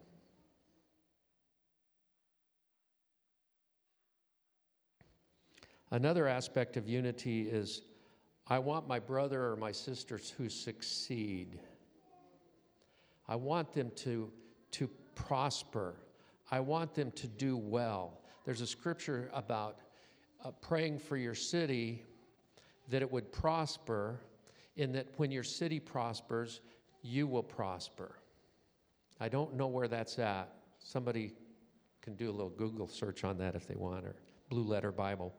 Another 5.91 6.27
aspect 6.27 6.77
of 6.77 6.87
unity 6.87 7.43
is 7.43 7.81
I 8.47 8.59
want 8.59 8.87
my 8.87 8.99
brother 8.99 9.51
or 9.51 9.55
my 9.55 9.71
sister 9.71 10.17
to 10.17 10.49
succeed. 10.49 11.59
I 13.27 13.35
want 13.35 13.73
them 13.73 13.91
to, 13.97 14.31
to 14.71 14.89
prosper. 15.15 15.95
I 16.49 16.59
want 16.59 16.93
them 16.93 17.11
to 17.11 17.27
do 17.27 17.57
well. 17.57 18.21
There's 18.45 18.61
a 18.61 18.67
scripture 18.67 19.29
about 19.33 19.79
uh, 20.43 20.51
praying 20.61 20.99
for 20.99 21.17
your 21.17 21.35
city 21.35 22.03
that 22.89 23.01
it 23.01 23.11
would 23.11 23.31
prosper, 23.31 24.21
in 24.77 24.93
that 24.93 25.07
when 25.17 25.31
your 25.31 25.43
city 25.43 25.79
prospers, 25.79 26.61
you 27.01 27.27
will 27.27 27.43
prosper. 27.43 28.15
I 29.19 29.27
don't 29.27 29.55
know 29.55 29.67
where 29.67 29.87
that's 29.87 30.19
at. 30.19 30.53
Somebody 30.79 31.33
can 32.01 32.15
do 32.15 32.29
a 32.29 32.31
little 32.31 32.49
Google 32.49 32.87
search 32.87 33.23
on 33.23 33.37
that 33.39 33.55
if 33.55 33.67
they 33.67 33.75
want, 33.75 34.05
or 34.05 34.15
Blue 34.49 34.63
Letter 34.63 34.91
Bible. 34.91 35.33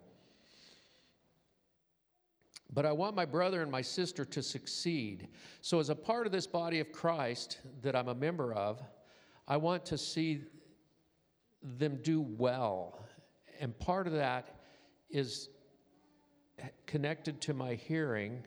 But 2.72 2.84
I 2.84 2.92
want 2.92 3.16
my 3.16 3.24
brother 3.24 3.62
and 3.62 3.70
my 3.70 3.82
sister 3.82 4.24
to 4.26 4.42
succeed. 4.42 5.28
So, 5.62 5.80
as 5.80 5.88
a 5.88 5.94
part 5.94 6.26
of 6.26 6.32
this 6.32 6.46
body 6.46 6.80
of 6.80 6.92
Christ 6.92 7.58
that 7.82 7.96
I'm 7.96 8.08
a 8.08 8.14
member 8.14 8.52
of, 8.52 8.82
I 9.46 9.56
want 9.56 9.86
to 9.86 9.98
see 9.98 10.42
them 11.62 11.98
do 12.02 12.20
well. 12.20 13.00
And 13.60 13.76
part 13.78 14.06
of 14.06 14.12
that 14.12 14.60
is 15.10 15.48
connected 16.86 17.40
to 17.42 17.54
my 17.54 17.74
hearing, 17.74 18.44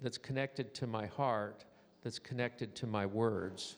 that's 0.00 0.18
connected 0.18 0.74
to 0.74 0.86
my 0.86 1.06
heart, 1.06 1.64
that's 2.02 2.18
connected 2.18 2.74
to 2.76 2.86
my 2.86 3.06
words, 3.06 3.76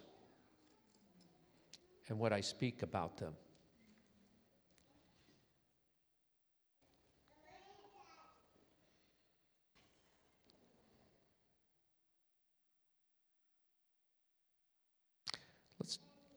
and 2.08 2.18
what 2.18 2.32
I 2.32 2.40
speak 2.40 2.82
about 2.82 3.18
them. 3.18 3.34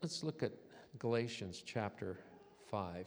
Let's, 0.04 0.22
look 0.22 0.44
at 0.44 0.52
Galatians 1.00 1.64
chapter 1.66 2.20
5. 2.70 3.06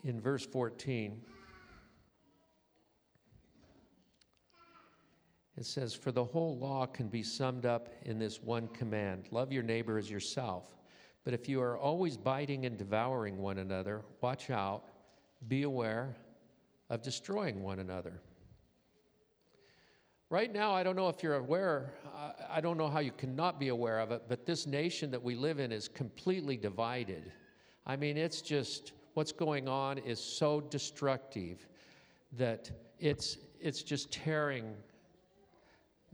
In 0.02 0.20
verse 0.20 0.44
14, 0.44 1.22
it 5.56 5.64
says, 5.64 5.94
For 5.94 6.10
the 6.10 6.24
whole 6.24 6.58
law 6.58 6.86
can 6.86 7.06
be 7.06 7.22
summed 7.22 7.64
up 7.66 7.88
in 8.02 8.18
this 8.18 8.42
one 8.42 8.66
command 8.66 9.28
love 9.30 9.52
your 9.52 9.62
neighbor 9.62 9.96
as 9.96 10.10
yourself. 10.10 10.74
But 11.24 11.34
if 11.34 11.48
you 11.48 11.60
are 11.60 11.78
always 11.78 12.16
biting 12.16 12.66
and 12.66 12.76
devouring 12.76 13.38
one 13.38 13.58
another, 13.58 14.02
watch 14.20 14.50
out, 14.50 14.84
be 15.48 15.62
aware 15.62 16.16
of 16.90 17.02
destroying 17.02 17.62
one 17.62 17.78
another. 17.78 18.20
Right 20.30 20.52
now, 20.52 20.72
I 20.72 20.82
don't 20.82 20.96
know 20.96 21.08
if 21.08 21.22
you're 21.22 21.34
aware, 21.34 21.92
I 22.50 22.60
don't 22.60 22.78
know 22.78 22.88
how 22.88 23.00
you 23.00 23.12
cannot 23.12 23.60
be 23.60 23.68
aware 23.68 24.00
of 24.00 24.10
it, 24.12 24.22
but 24.28 24.46
this 24.46 24.66
nation 24.66 25.10
that 25.10 25.22
we 25.22 25.34
live 25.34 25.58
in 25.58 25.70
is 25.70 25.88
completely 25.88 26.56
divided. 26.56 27.30
I 27.86 27.96
mean, 27.96 28.16
it's 28.16 28.40
just, 28.40 28.92
what's 29.14 29.32
going 29.32 29.68
on 29.68 29.98
is 29.98 30.18
so 30.18 30.60
destructive 30.60 31.68
that 32.38 32.70
it's, 32.98 33.36
it's 33.60 33.82
just 33.82 34.10
tearing 34.10 34.74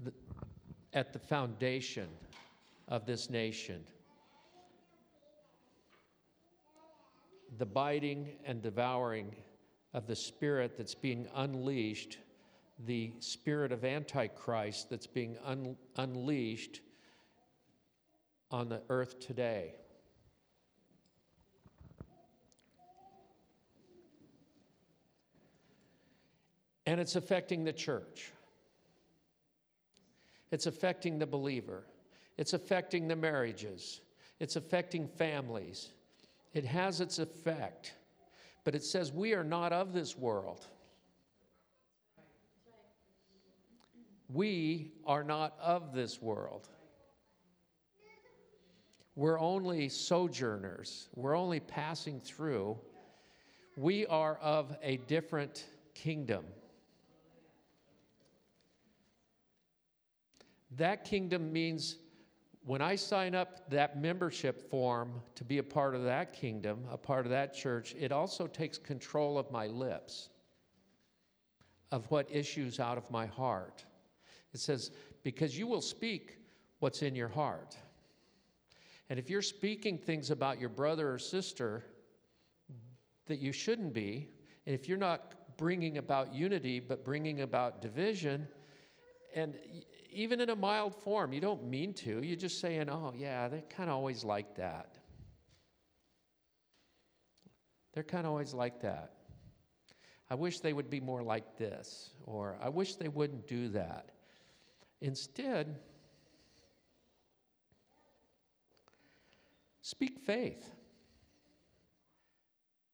the, 0.03 0.13
at 0.95 1.13
the 1.13 1.19
foundation 1.21 2.09
of 2.89 3.07
this 3.07 3.31
nation. 3.31 3.85
The 7.57 7.67
biting 7.67 8.37
and 8.45 8.63
devouring 8.63 9.35
of 9.95 10.07
the 10.07 10.17
spirit 10.17 10.77
that's 10.77 10.95
being 10.95 11.27
unleashed, 11.35 12.19
the 12.87 13.13
spirit 13.21 13.73
of 13.73 13.85
Antichrist 13.85 14.91
that's 14.91 15.07
being 15.07 15.37
un- 15.45 15.77
unleashed 15.97 16.81
on 18.51 18.69
the 18.69 18.83
earth 18.89 19.19
today. 19.21 19.75
And 26.87 27.01
it's 27.01 27.17
affecting 27.17 27.65
the 27.65 27.73
church. 27.73 28.33
It's 30.51 30.67
affecting 30.67 31.19
the 31.19 31.27
believer. 31.27 31.85
It's 32.39 32.55
affecting 32.55 33.09
the 33.09 33.17
marriages. 33.17 34.01
It's 34.41 34.57
affecting 34.57 35.07
families. 35.07 35.91
It 36.53 36.65
has 36.65 37.01
its 37.01 37.19
effect, 37.19 37.95
but 38.65 38.75
it 38.75 38.83
says 38.83 39.13
we 39.13 39.35
are 39.35 39.45
not 39.45 39.73
of 39.73 39.93
this 39.93 40.17
world. 40.17 40.67
We 44.31 44.93
are 45.07 45.25
not 45.25 45.55
of 45.61 45.95
this 45.95 46.21
world. 46.21 46.69
We're 49.15 49.41
only 49.41 49.89
sojourners, 49.89 51.09
we're 51.17 51.37
only 51.37 51.61
passing 51.61 52.21
through. 52.21 52.79
We 53.77 54.07
are 54.07 54.39
of 54.39 54.77
a 54.83 54.97
different 54.97 55.65
kingdom. 55.95 56.45
That 60.77 61.05
kingdom 61.05 61.53
means 61.53 61.97
when 62.65 62.83
I 62.83 62.97
sign 62.97 63.35
up 63.35 63.71
that 63.71 64.01
membership 64.01 64.71
form 64.71 65.23
to 65.37 65.45
be 65.45 65.59
a 65.59 65.63
part 65.63 65.95
of 65.95 66.05
that 66.05 66.33
kingdom, 66.33 66.85
a 66.91 66.99
part 66.99 67.25
of 67.25 67.31
that 67.31 67.55
church, 67.55 67.95
it 67.99 68.13
also 68.13 68.47
takes 68.47 68.77
control 68.77 69.39
of 69.39 69.51
my 69.51 69.67
lips, 69.67 70.29
of 71.91 72.11
what 72.11 72.27
issues 72.31 72.79
out 72.79 72.99
of 72.99 73.11
my 73.11 73.27
heart. 73.27 73.85
It 74.53 74.61
says, 74.61 74.91
because 75.23 75.59
you 75.59 75.67
will 75.67 75.81
speak 75.81 76.39
what's 76.81 77.03
in 77.03 77.15
your 77.15 77.29
heart. 77.29 77.77
And 79.11 79.19
if 79.19 79.31
you're 79.31 79.43
speaking 79.43 79.97
things 79.97 80.31
about 80.31 80.61
your 80.61 80.69
brother 80.69 81.13
or 81.13 81.19
sister 81.19 81.85
that 83.27 83.39
you 83.39 83.53
shouldn't 83.53 83.95
be, 83.95 84.29
and 84.67 84.75
if 84.75 84.89
you're 84.89 84.99
not 84.99 85.57
bringing 85.57 85.99
about 85.99 86.35
unity 86.35 86.81
but 86.81 87.05
bringing 87.05 87.41
about 87.41 87.81
division, 87.81 88.47
and 89.35 89.55
even 90.11 90.41
in 90.41 90.51
a 90.51 90.57
mild 90.57 90.95
form, 90.95 91.33
you 91.33 91.41
don't 91.41 91.65
mean 91.65 91.93
to, 91.95 92.23
you're 92.23 92.37
just 92.37 92.61
saying, 92.61 92.89
oh, 92.89 93.13
yeah, 93.17 93.49
they're 93.49 93.63
kind 93.63 93.91
of 93.91 93.97
always 93.97 94.25
like 94.25 94.57
that. 94.57 94.99
They're 97.93 98.03
kind 98.03 98.27
of 98.27 98.33
always 98.33 98.55
like 98.55 98.81
that. 98.83 99.13
I 100.31 100.35
wish 100.35 100.61
they 100.61 100.73
would 100.73 100.91
be 100.91 101.01
more 101.01 101.23
like 101.23 101.57
this, 101.57 102.11
or 102.27 102.57
I 102.61 102.69
wish 102.69 102.97
they 102.97 103.09
wouldn't 103.09 103.47
do 103.47 103.69
that. 103.69 104.11
Instead, 105.01 105.79
speak 109.81 110.19
faith. 110.21 110.75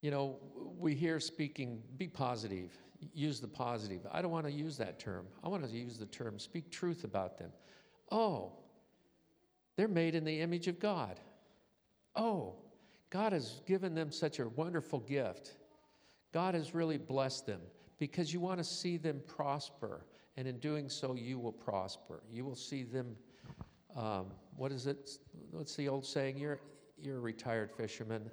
You 0.04 0.10
know, 0.10 0.36
we 0.76 0.94
hear 0.94 1.18
speaking, 1.18 1.82
be 1.96 2.08
positive, 2.08 2.76
use 3.14 3.40
the 3.40 3.48
positive. 3.48 4.06
I 4.12 4.20
don't 4.20 4.30
want 4.30 4.44
to 4.44 4.52
use 4.52 4.76
that 4.76 4.98
term. 4.98 5.26
I 5.42 5.48
want 5.48 5.66
to 5.66 5.74
use 5.74 5.96
the 5.96 6.04
term 6.04 6.38
speak 6.38 6.70
truth 6.70 7.04
about 7.04 7.38
them. 7.38 7.50
Oh, 8.12 8.52
they're 9.78 9.88
made 9.88 10.14
in 10.14 10.22
the 10.22 10.40
image 10.40 10.68
of 10.68 10.78
God. 10.78 11.20
Oh, 12.14 12.56
God 13.08 13.32
has 13.32 13.62
given 13.66 13.94
them 13.94 14.12
such 14.12 14.40
a 14.40 14.48
wonderful 14.50 15.00
gift. 15.00 15.54
God 16.34 16.52
has 16.52 16.74
really 16.74 16.98
blessed 16.98 17.46
them 17.46 17.62
because 17.98 18.30
you 18.30 18.40
want 18.40 18.58
to 18.58 18.64
see 18.64 18.98
them 18.98 19.22
prosper. 19.26 20.04
And 20.36 20.46
in 20.46 20.58
doing 20.58 20.90
so, 20.90 21.14
you 21.14 21.38
will 21.38 21.50
prosper. 21.50 22.22
You 22.30 22.44
will 22.44 22.56
see 22.56 22.82
them. 22.82 23.16
Um, 23.96 24.26
what 24.54 24.70
is 24.70 24.86
it? 24.86 25.12
What's 25.50 25.76
the 25.76 25.88
old 25.88 26.04
saying? 26.04 26.36
You're, 26.36 26.60
you're 27.00 27.16
a 27.16 27.20
retired 27.20 27.70
fisherman. 27.74 28.30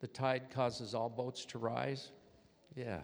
The 0.00 0.06
tide 0.08 0.50
causes 0.50 0.94
all 0.94 1.08
boats 1.08 1.44
to 1.46 1.58
rise. 1.58 2.10
Yeah, 2.76 3.00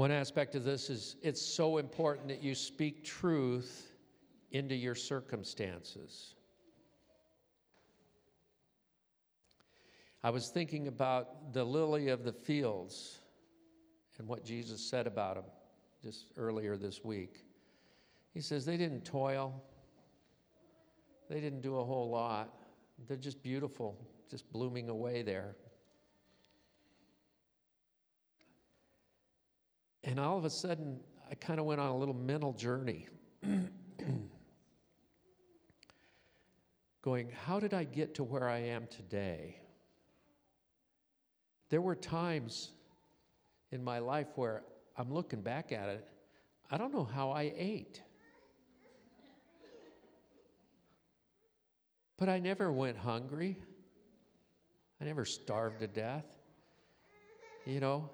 One 0.00 0.12
aspect 0.12 0.54
of 0.54 0.64
this 0.64 0.88
is 0.88 1.16
it's 1.20 1.42
so 1.42 1.78
important 1.78 2.28
that 2.28 2.42
you 2.42 2.54
speak 2.54 3.04
truth 3.04 3.92
into 4.52 4.74
your 4.74 4.94
circumstances. 4.94 6.34
I 10.22 10.30
was 10.30 10.48
thinking 10.48 10.86
about 10.86 11.52
the 11.52 11.64
lily 11.64 12.08
of 12.08 12.24
the 12.24 12.32
fields 12.32 13.18
and 14.18 14.28
what 14.28 14.44
Jesus 14.44 14.80
said 14.80 15.06
about 15.06 15.36
them 15.36 15.44
just 16.02 16.32
earlier 16.36 16.76
this 16.76 17.04
week. 17.04 17.44
He 18.32 18.40
says 18.40 18.64
they 18.64 18.76
didn't 18.76 19.04
toil, 19.04 19.62
they 21.28 21.40
didn't 21.40 21.60
do 21.60 21.76
a 21.78 21.84
whole 21.84 22.10
lot. 22.10 22.54
They're 23.08 23.16
just 23.16 23.42
beautiful, 23.42 23.96
just 24.30 24.50
blooming 24.52 24.88
away 24.88 25.22
there. 25.22 25.56
And 30.04 30.18
all 30.18 30.36
of 30.38 30.44
a 30.44 30.50
sudden, 30.50 31.00
I 31.30 31.34
kind 31.34 31.60
of 31.60 31.66
went 31.66 31.80
on 31.80 31.88
a 31.88 31.96
little 31.96 32.14
mental 32.14 32.52
journey. 32.52 33.08
Going, 37.02 37.30
how 37.46 37.60
did 37.60 37.72
I 37.72 37.84
get 37.84 38.14
to 38.16 38.24
where 38.24 38.48
I 38.48 38.58
am 38.58 38.86
today? 38.88 39.60
There 41.70 41.80
were 41.80 41.94
times 41.94 42.72
in 43.70 43.82
my 43.84 44.00
life 44.00 44.26
where 44.34 44.64
I'm 44.96 45.12
looking 45.12 45.40
back 45.40 45.72
at 45.72 45.88
it, 45.88 46.06
I 46.70 46.76
don't 46.76 46.92
know 46.92 47.04
how 47.04 47.30
I 47.30 47.52
ate. 47.56 48.02
But 52.20 52.28
I 52.28 52.38
never 52.38 52.70
went 52.70 52.98
hungry. 52.98 53.56
I 55.00 55.04
never 55.06 55.24
starved 55.24 55.80
to 55.80 55.86
death. 55.86 56.26
You 57.64 57.80
know, 57.80 58.10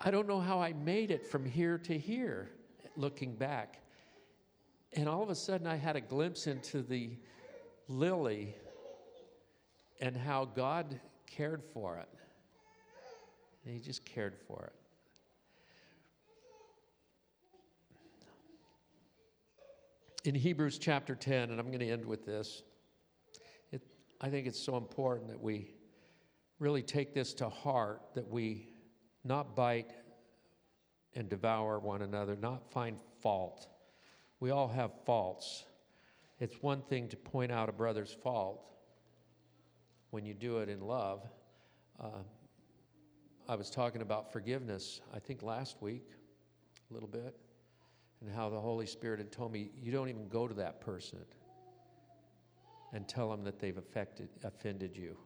I 0.00 0.12
don't 0.12 0.28
know 0.28 0.38
how 0.38 0.60
I 0.60 0.72
made 0.72 1.10
it 1.10 1.26
from 1.26 1.44
here 1.44 1.76
to 1.78 1.98
here, 1.98 2.48
looking 2.96 3.34
back. 3.34 3.80
And 4.92 5.08
all 5.08 5.20
of 5.20 5.30
a 5.30 5.34
sudden, 5.34 5.66
I 5.66 5.74
had 5.74 5.96
a 5.96 6.00
glimpse 6.00 6.46
into 6.46 6.80
the 6.80 7.18
lily 7.88 8.54
and 10.00 10.16
how 10.16 10.44
God 10.44 11.00
cared 11.26 11.64
for 11.64 11.98
it. 11.98 12.08
And 13.64 13.74
He 13.74 13.80
just 13.80 14.04
cared 14.04 14.36
for 14.46 14.70
it. 20.22 20.28
In 20.28 20.36
Hebrews 20.36 20.78
chapter 20.78 21.16
10, 21.16 21.50
and 21.50 21.58
I'm 21.58 21.66
going 21.66 21.80
to 21.80 21.90
end 21.90 22.04
with 22.04 22.24
this, 22.24 22.62
I 24.24 24.30
think 24.30 24.46
it's 24.46 24.58
so 24.58 24.78
important 24.78 25.28
that 25.28 25.42
we 25.42 25.74
really 26.58 26.82
take 26.82 27.12
this 27.12 27.34
to 27.34 27.50
heart, 27.50 28.00
that 28.14 28.26
we 28.26 28.70
not 29.22 29.54
bite 29.54 29.92
and 31.14 31.28
devour 31.28 31.78
one 31.78 32.00
another, 32.00 32.34
not 32.34 32.72
find 32.72 32.96
fault. 33.20 33.68
We 34.40 34.50
all 34.50 34.68
have 34.68 34.92
faults. 35.04 35.66
It's 36.40 36.62
one 36.62 36.80
thing 36.80 37.06
to 37.08 37.18
point 37.18 37.52
out 37.52 37.68
a 37.68 37.72
brother's 37.72 38.16
fault 38.22 38.64
when 40.08 40.24
you 40.24 40.32
do 40.32 40.56
it 40.60 40.70
in 40.70 40.80
love. 40.80 41.20
Uh, 42.02 42.22
I 43.46 43.56
was 43.56 43.68
talking 43.68 44.00
about 44.00 44.32
forgiveness, 44.32 45.02
I 45.12 45.18
think 45.18 45.42
last 45.42 45.82
week, 45.82 46.08
a 46.90 46.94
little 46.94 47.10
bit, 47.10 47.36
and 48.22 48.34
how 48.34 48.48
the 48.48 48.58
Holy 48.58 48.86
Spirit 48.86 49.18
had 49.18 49.30
told 49.30 49.52
me, 49.52 49.68
you 49.82 49.92
don't 49.92 50.08
even 50.08 50.28
go 50.28 50.48
to 50.48 50.54
that 50.54 50.80
person 50.80 51.18
and 52.94 53.06
tell 53.08 53.28
them 53.28 53.42
that 53.44 53.58
they've 53.58 53.76
affected, 53.76 54.28
offended 54.44 54.96
you 54.96 55.16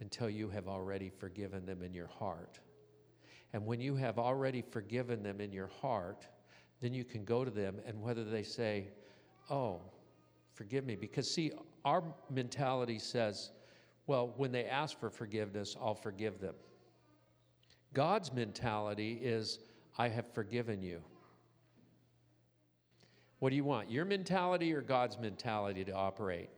until 0.00 0.30
you 0.30 0.48
have 0.48 0.68
already 0.68 1.10
forgiven 1.10 1.66
them 1.66 1.82
in 1.82 1.92
your 1.92 2.06
heart. 2.06 2.60
And 3.52 3.66
when 3.66 3.80
you 3.80 3.96
have 3.96 4.18
already 4.18 4.62
forgiven 4.62 5.22
them 5.22 5.40
in 5.40 5.52
your 5.52 5.66
heart, 5.66 6.26
then 6.80 6.94
you 6.94 7.04
can 7.04 7.24
go 7.24 7.44
to 7.44 7.50
them, 7.50 7.80
and 7.84 8.00
whether 8.00 8.24
they 8.24 8.44
say, 8.44 8.88
Oh, 9.50 9.80
forgive 10.54 10.86
me, 10.86 10.94
because 10.94 11.28
see, 11.28 11.50
our 11.84 12.04
mentality 12.30 13.00
says, 13.00 13.50
Well, 14.06 14.32
when 14.36 14.52
they 14.52 14.64
ask 14.66 14.98
for 15.00 15.10
forgiveness, 15.10 15.76
I'll 15.80 15.94
forgive 15.94 16.40
them. 16.40 16.54
God's 17.94 18.32
mentality 18.32 19.18
is, 19.20 19.58
I 19.96 20.08
have 20.08 20.32
forgiven 20.32 20.82
you. 20.82 21.02
What 23.38 23.50
do 23.50 23.56
you 23.56 23.64
want, 23.64 23.90
your 23.90 24.04
mentality 24.04 24.74
or 24.74 24.80
God's 24.80 25.16
mentality 25.18 25.84
to 25.84 25.92
operate? 25.92 26.50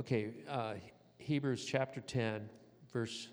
Okay, 0.00 0.30
uh, 0.48 0.74
Hebrews 1.18 1.64
chapter 1.64 2.00
10, 2.00 2.48
verse, 2.92 3.28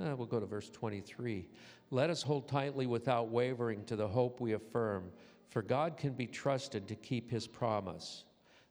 uh, 0.00 0.14
we'll 0.16 0.26
go 0.26 0.40
to 0.40 0.46
verse 0.46 0.70
23. 0.70 1.48
Let 1.90 2.10
us 2.10 2.22
hold 2.22 2.48
tightly 2.48 2.86
without 2.86 3.28
wavering 3.28 3.84
to 3.84 3.96
the 3.96 4.08
hope 4.08 4.40
we 4.40 4.52
affirm, 4.52 5.10
for 5.48 5.62
God 5.62 5.96
can 5.96 6.12
be 6.14 6.26
trusted 6.26 6.88
to 6.88 6.94
keep 6.94 7.30
his 7.30 7.46
promise. 7.46 8.24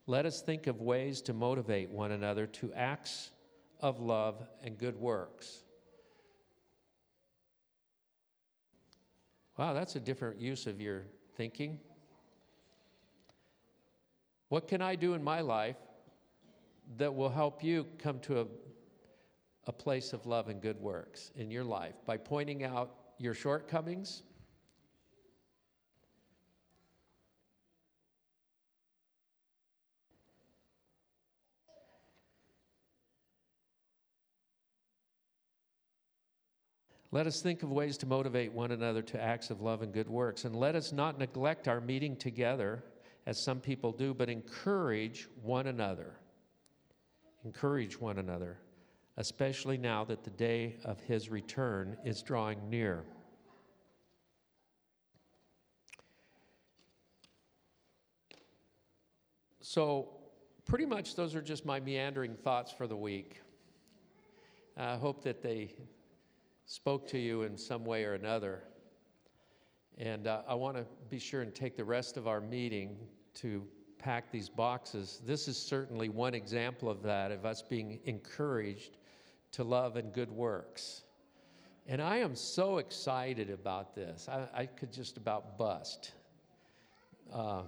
Let 0.06 0.26
us 0.26 0.42
think 0.42 0.68
of 0.68 0.82
ways 0.82 1.22
to 1.24 1.34
motivate 1.34 1.90
one 1.90 2.12
another 2.12 2.46
to 2.48 2.74
acts 2.74 3.32
of 3.80 4.00
love 4.00 4.46
and 4.64 4.78
good 4.78 4.98
works. 4.98 5.64
Wow, 9.58 9.74
that's 9.74 9.96
a 9.96 10.00
different 10.00 10.40
use 10.40 10.68
of 10.68 10.82
your 10.82 11.04
thinking. 11.36 11.80
What 14.50 14.68
can 14.68 14.82
I 14.82 14.96
do 14.96 15.14
in 15.14 15.24
my 15.24 15.42
life 15.42 15.78
that 16.98 17.14
will 17.14 17.30
help 17.30 17.64
you 17.64 17.86
come 17.98 18.20
to 18.22 18.42
a, 18.42 18.46
a 19.66 19.72
place 19.72 20.14
of 20.14 20.26
love 20.26 20.50
and 20.50 20.62
good 20.62 20.80
works 20.80 21.32
in 21.36 21.50
your 21.52 21.64
life? 21.64 21.96
By 22.06 22.18
pointing 22.18 22.64
out 22.64 22.96
your 23.18 23.34
shortcomings? 23.34 24.24
Let 37.14 37.28
us 37.28 37.44
think 37.44 37.62
of 37.62 37.72
ways 37.72 37.96
to 38.00 38.08
motivate 38.08 38.52
one 38.52 38.72
another 38.72 39.04
to 39.04 39.22
acts 39.22 39.52
of 39.52 39.62
love 39.62 39.84
and 39.84 39.94
good 39.94 40.10
works. 40.10 40.46
And 40.46 40.56
let 40.56 40.76
us 40.76 40.92
not 40.92 41.20
neglect 41.20 41.68
our 41.68 41.80
meeting 41.80 42.16
together, 42.16 42.84
as 43.28 43.44
some 43.44 43.60
people 43.60 43.92
do, 43.92 44.16
but 44.16 44.30
encourage 44.30 45.28
one 45.44 45.68
another. 45.68 46.16
Encourage 47.46 48.02
one 48.02 48.18
another, 48.18 48.58
especially 49.18 49.78
now 49.78 50.04
that 50.04 50.24
the 50.24 50.30
day 50.32 50.78
of 50.84 51.00
his 51.02 51.30
return 51.30 51.98
is 52.04 52.22
drawing 52.22 52.70
near. 52.70 53.04
So, 59.62 60.10
pretty 60.66 60.86
much 60.86 61.16
those 61.16 61.36
are 61.36 61.42
just 61.42 61.66
my 61.66 61.80
meandering 61.80 62.36
thoughts 62.36 62.72
for 62.72 62.88
the 62.88 62.98
week. 62.98 63.42
I 64.76 64.96
hope 64.96 65.24
that 65.24 65.42
they 65.42 65.76
spoke 66.66 67.08
to 67.10 67.20
you 67.20 67.44
in 67.44 67.58
some 67.58 67.86
way 67.86 68.04
or 68.04 68.14
another. 68.14 68.64
And 69.98 70.28
uh, 70.28 70.42
I 70.48 70.56
want 70.56 70.76
to 70.78 70.86
be 71.10 71.20
sure 71.20 71.42
and 71.42 71.54
take 71.54 71.78
the 71.78 71.84
rest 71.84 72.18
of 72.18 72.28
our 72.28 72.42
meeting 72.42 72.98
to 73.36 73.64
pack 74.00 74.32
these 74.32 74.50
boxes. 74.50 75.22
This 75.26 75.48
is 75.48 75.58
certainly 75.58 76.10
one 76.10 76.34
example 76.34 76.90
of 76.90 77.04
that, 77.04 77.32
of 77.32 77.46
us 77.46 77.62
being 77.62 78.00
encouraged 78.06 78.98
to 79.54 79.64
love 79.64 79.96
and 79.96 80.12
good 80.12 80.32
works. 80.32 81.04
And 81.88 82.02
I 82.02 82.18
am 82.18 82.36
so 82.36 82.78
excited 82.78 83.50
about 83.50 83.96
this. 83.96 84.28
I, 84.30 84.48
I 84.54 84.66
could 84.66 84.92
just 84.92 85.18
about 85.18 85.58
bust. 85.58 86.14
Uh, 87.32 87.64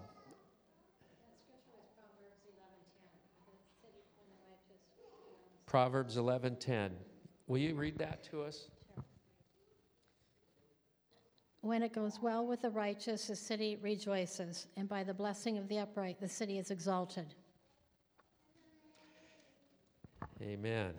Proverbs 2.06 2.58
11:10. 2.58 3.28
The 3.36 3.78
city, 3.82 4.04
when 4.16 4.28
the 4.30 4.38
righteous, 4.50 4.84
um, 4.96 5.56
Proverbs 5.66 6.18
11:10. 6.18 6.92
Will 7.48 7.58
you 7.58 7.76
read 7.76 7.98
that 8.00 8.24
to 8.26 8.42
us? 8.42 8.70
When 11.62 11.82
it 11.82 11.94
goes 11.94 12.20
well 12.22 12.46
with 12.46 12.62
the 12.62 12.70
righteous, 12.70 13.28
the 13.28 13.36
city 13.36 13.78
rejoices, 13.82 14.68
and 14.78 14.88
by 14.88 15.04
the 15.04 15.14
blessing 15.14 15.58
of 15.58 15.68
the 15.68 15.80
upright, 15.80 16.20
the 16.20 16.30
city 16.30 16.58
is 16.58 16.72
exalted. 16.72 17.34
Amen. 20.42 20.94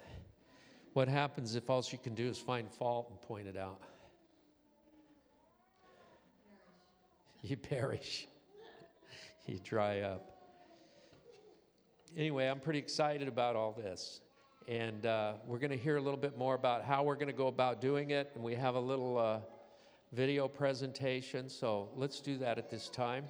What 0.96 1.08
happens 1.08 1.56
if 1.56 1.68
all 1.68 1.84
you 1.90 1.98
can 1.98 2.14
do 2.14 2.26
is 2.26 2.38
find 2.38 2.72
fault 2.72 3.08
and 3.10 3.20
point 3.20 3.46
it 3.46 3.56
out? 3.58 3.78
You 7.42 7.58
perish. 7.58 8.26
You 9.44 9.58
dry 9.62 10.00
up. 10.00 10.24
Anyway, 12.16 12.46
I'm 12.46 12.60
pretty 12.60 12.78
excited 12.78 13.28
about 13.28 13.56
all 13.56 13.72
this. 13.72 14.22
And 14.68 15.04
uh, 15.04 15.34
we're 15.46 15.58
going 15.58 15.70
to 15.70 15.76
hear 15.76 15.98
a 15.98 16.00
little 16.00 16.16
bit 16.16 16.38
more 16.38 16.54
about 16.54 16.82
how 16.82 17.02
we're 17.02 17.14
going 17.14 17.26
to 17.26 17.34
go 17.34 17.48
about 17.48 17.82
doing 17.82 18.08
it. 18.08 18.30
And 18.34 18.42
we 18.42 18.54
have 18.54 18.74
a 18.74 18.80
little 18.80 19.18
uh, 19.18 19.40
video 20.14 20.48
presentation. 20.48 21.50
So 21.50 21.90
let's 21.94 22.20
do 22.20 22.38
that 22.38 22.56
at 22.56 22.70
this 22.70 22.88
time. 22.88 23.26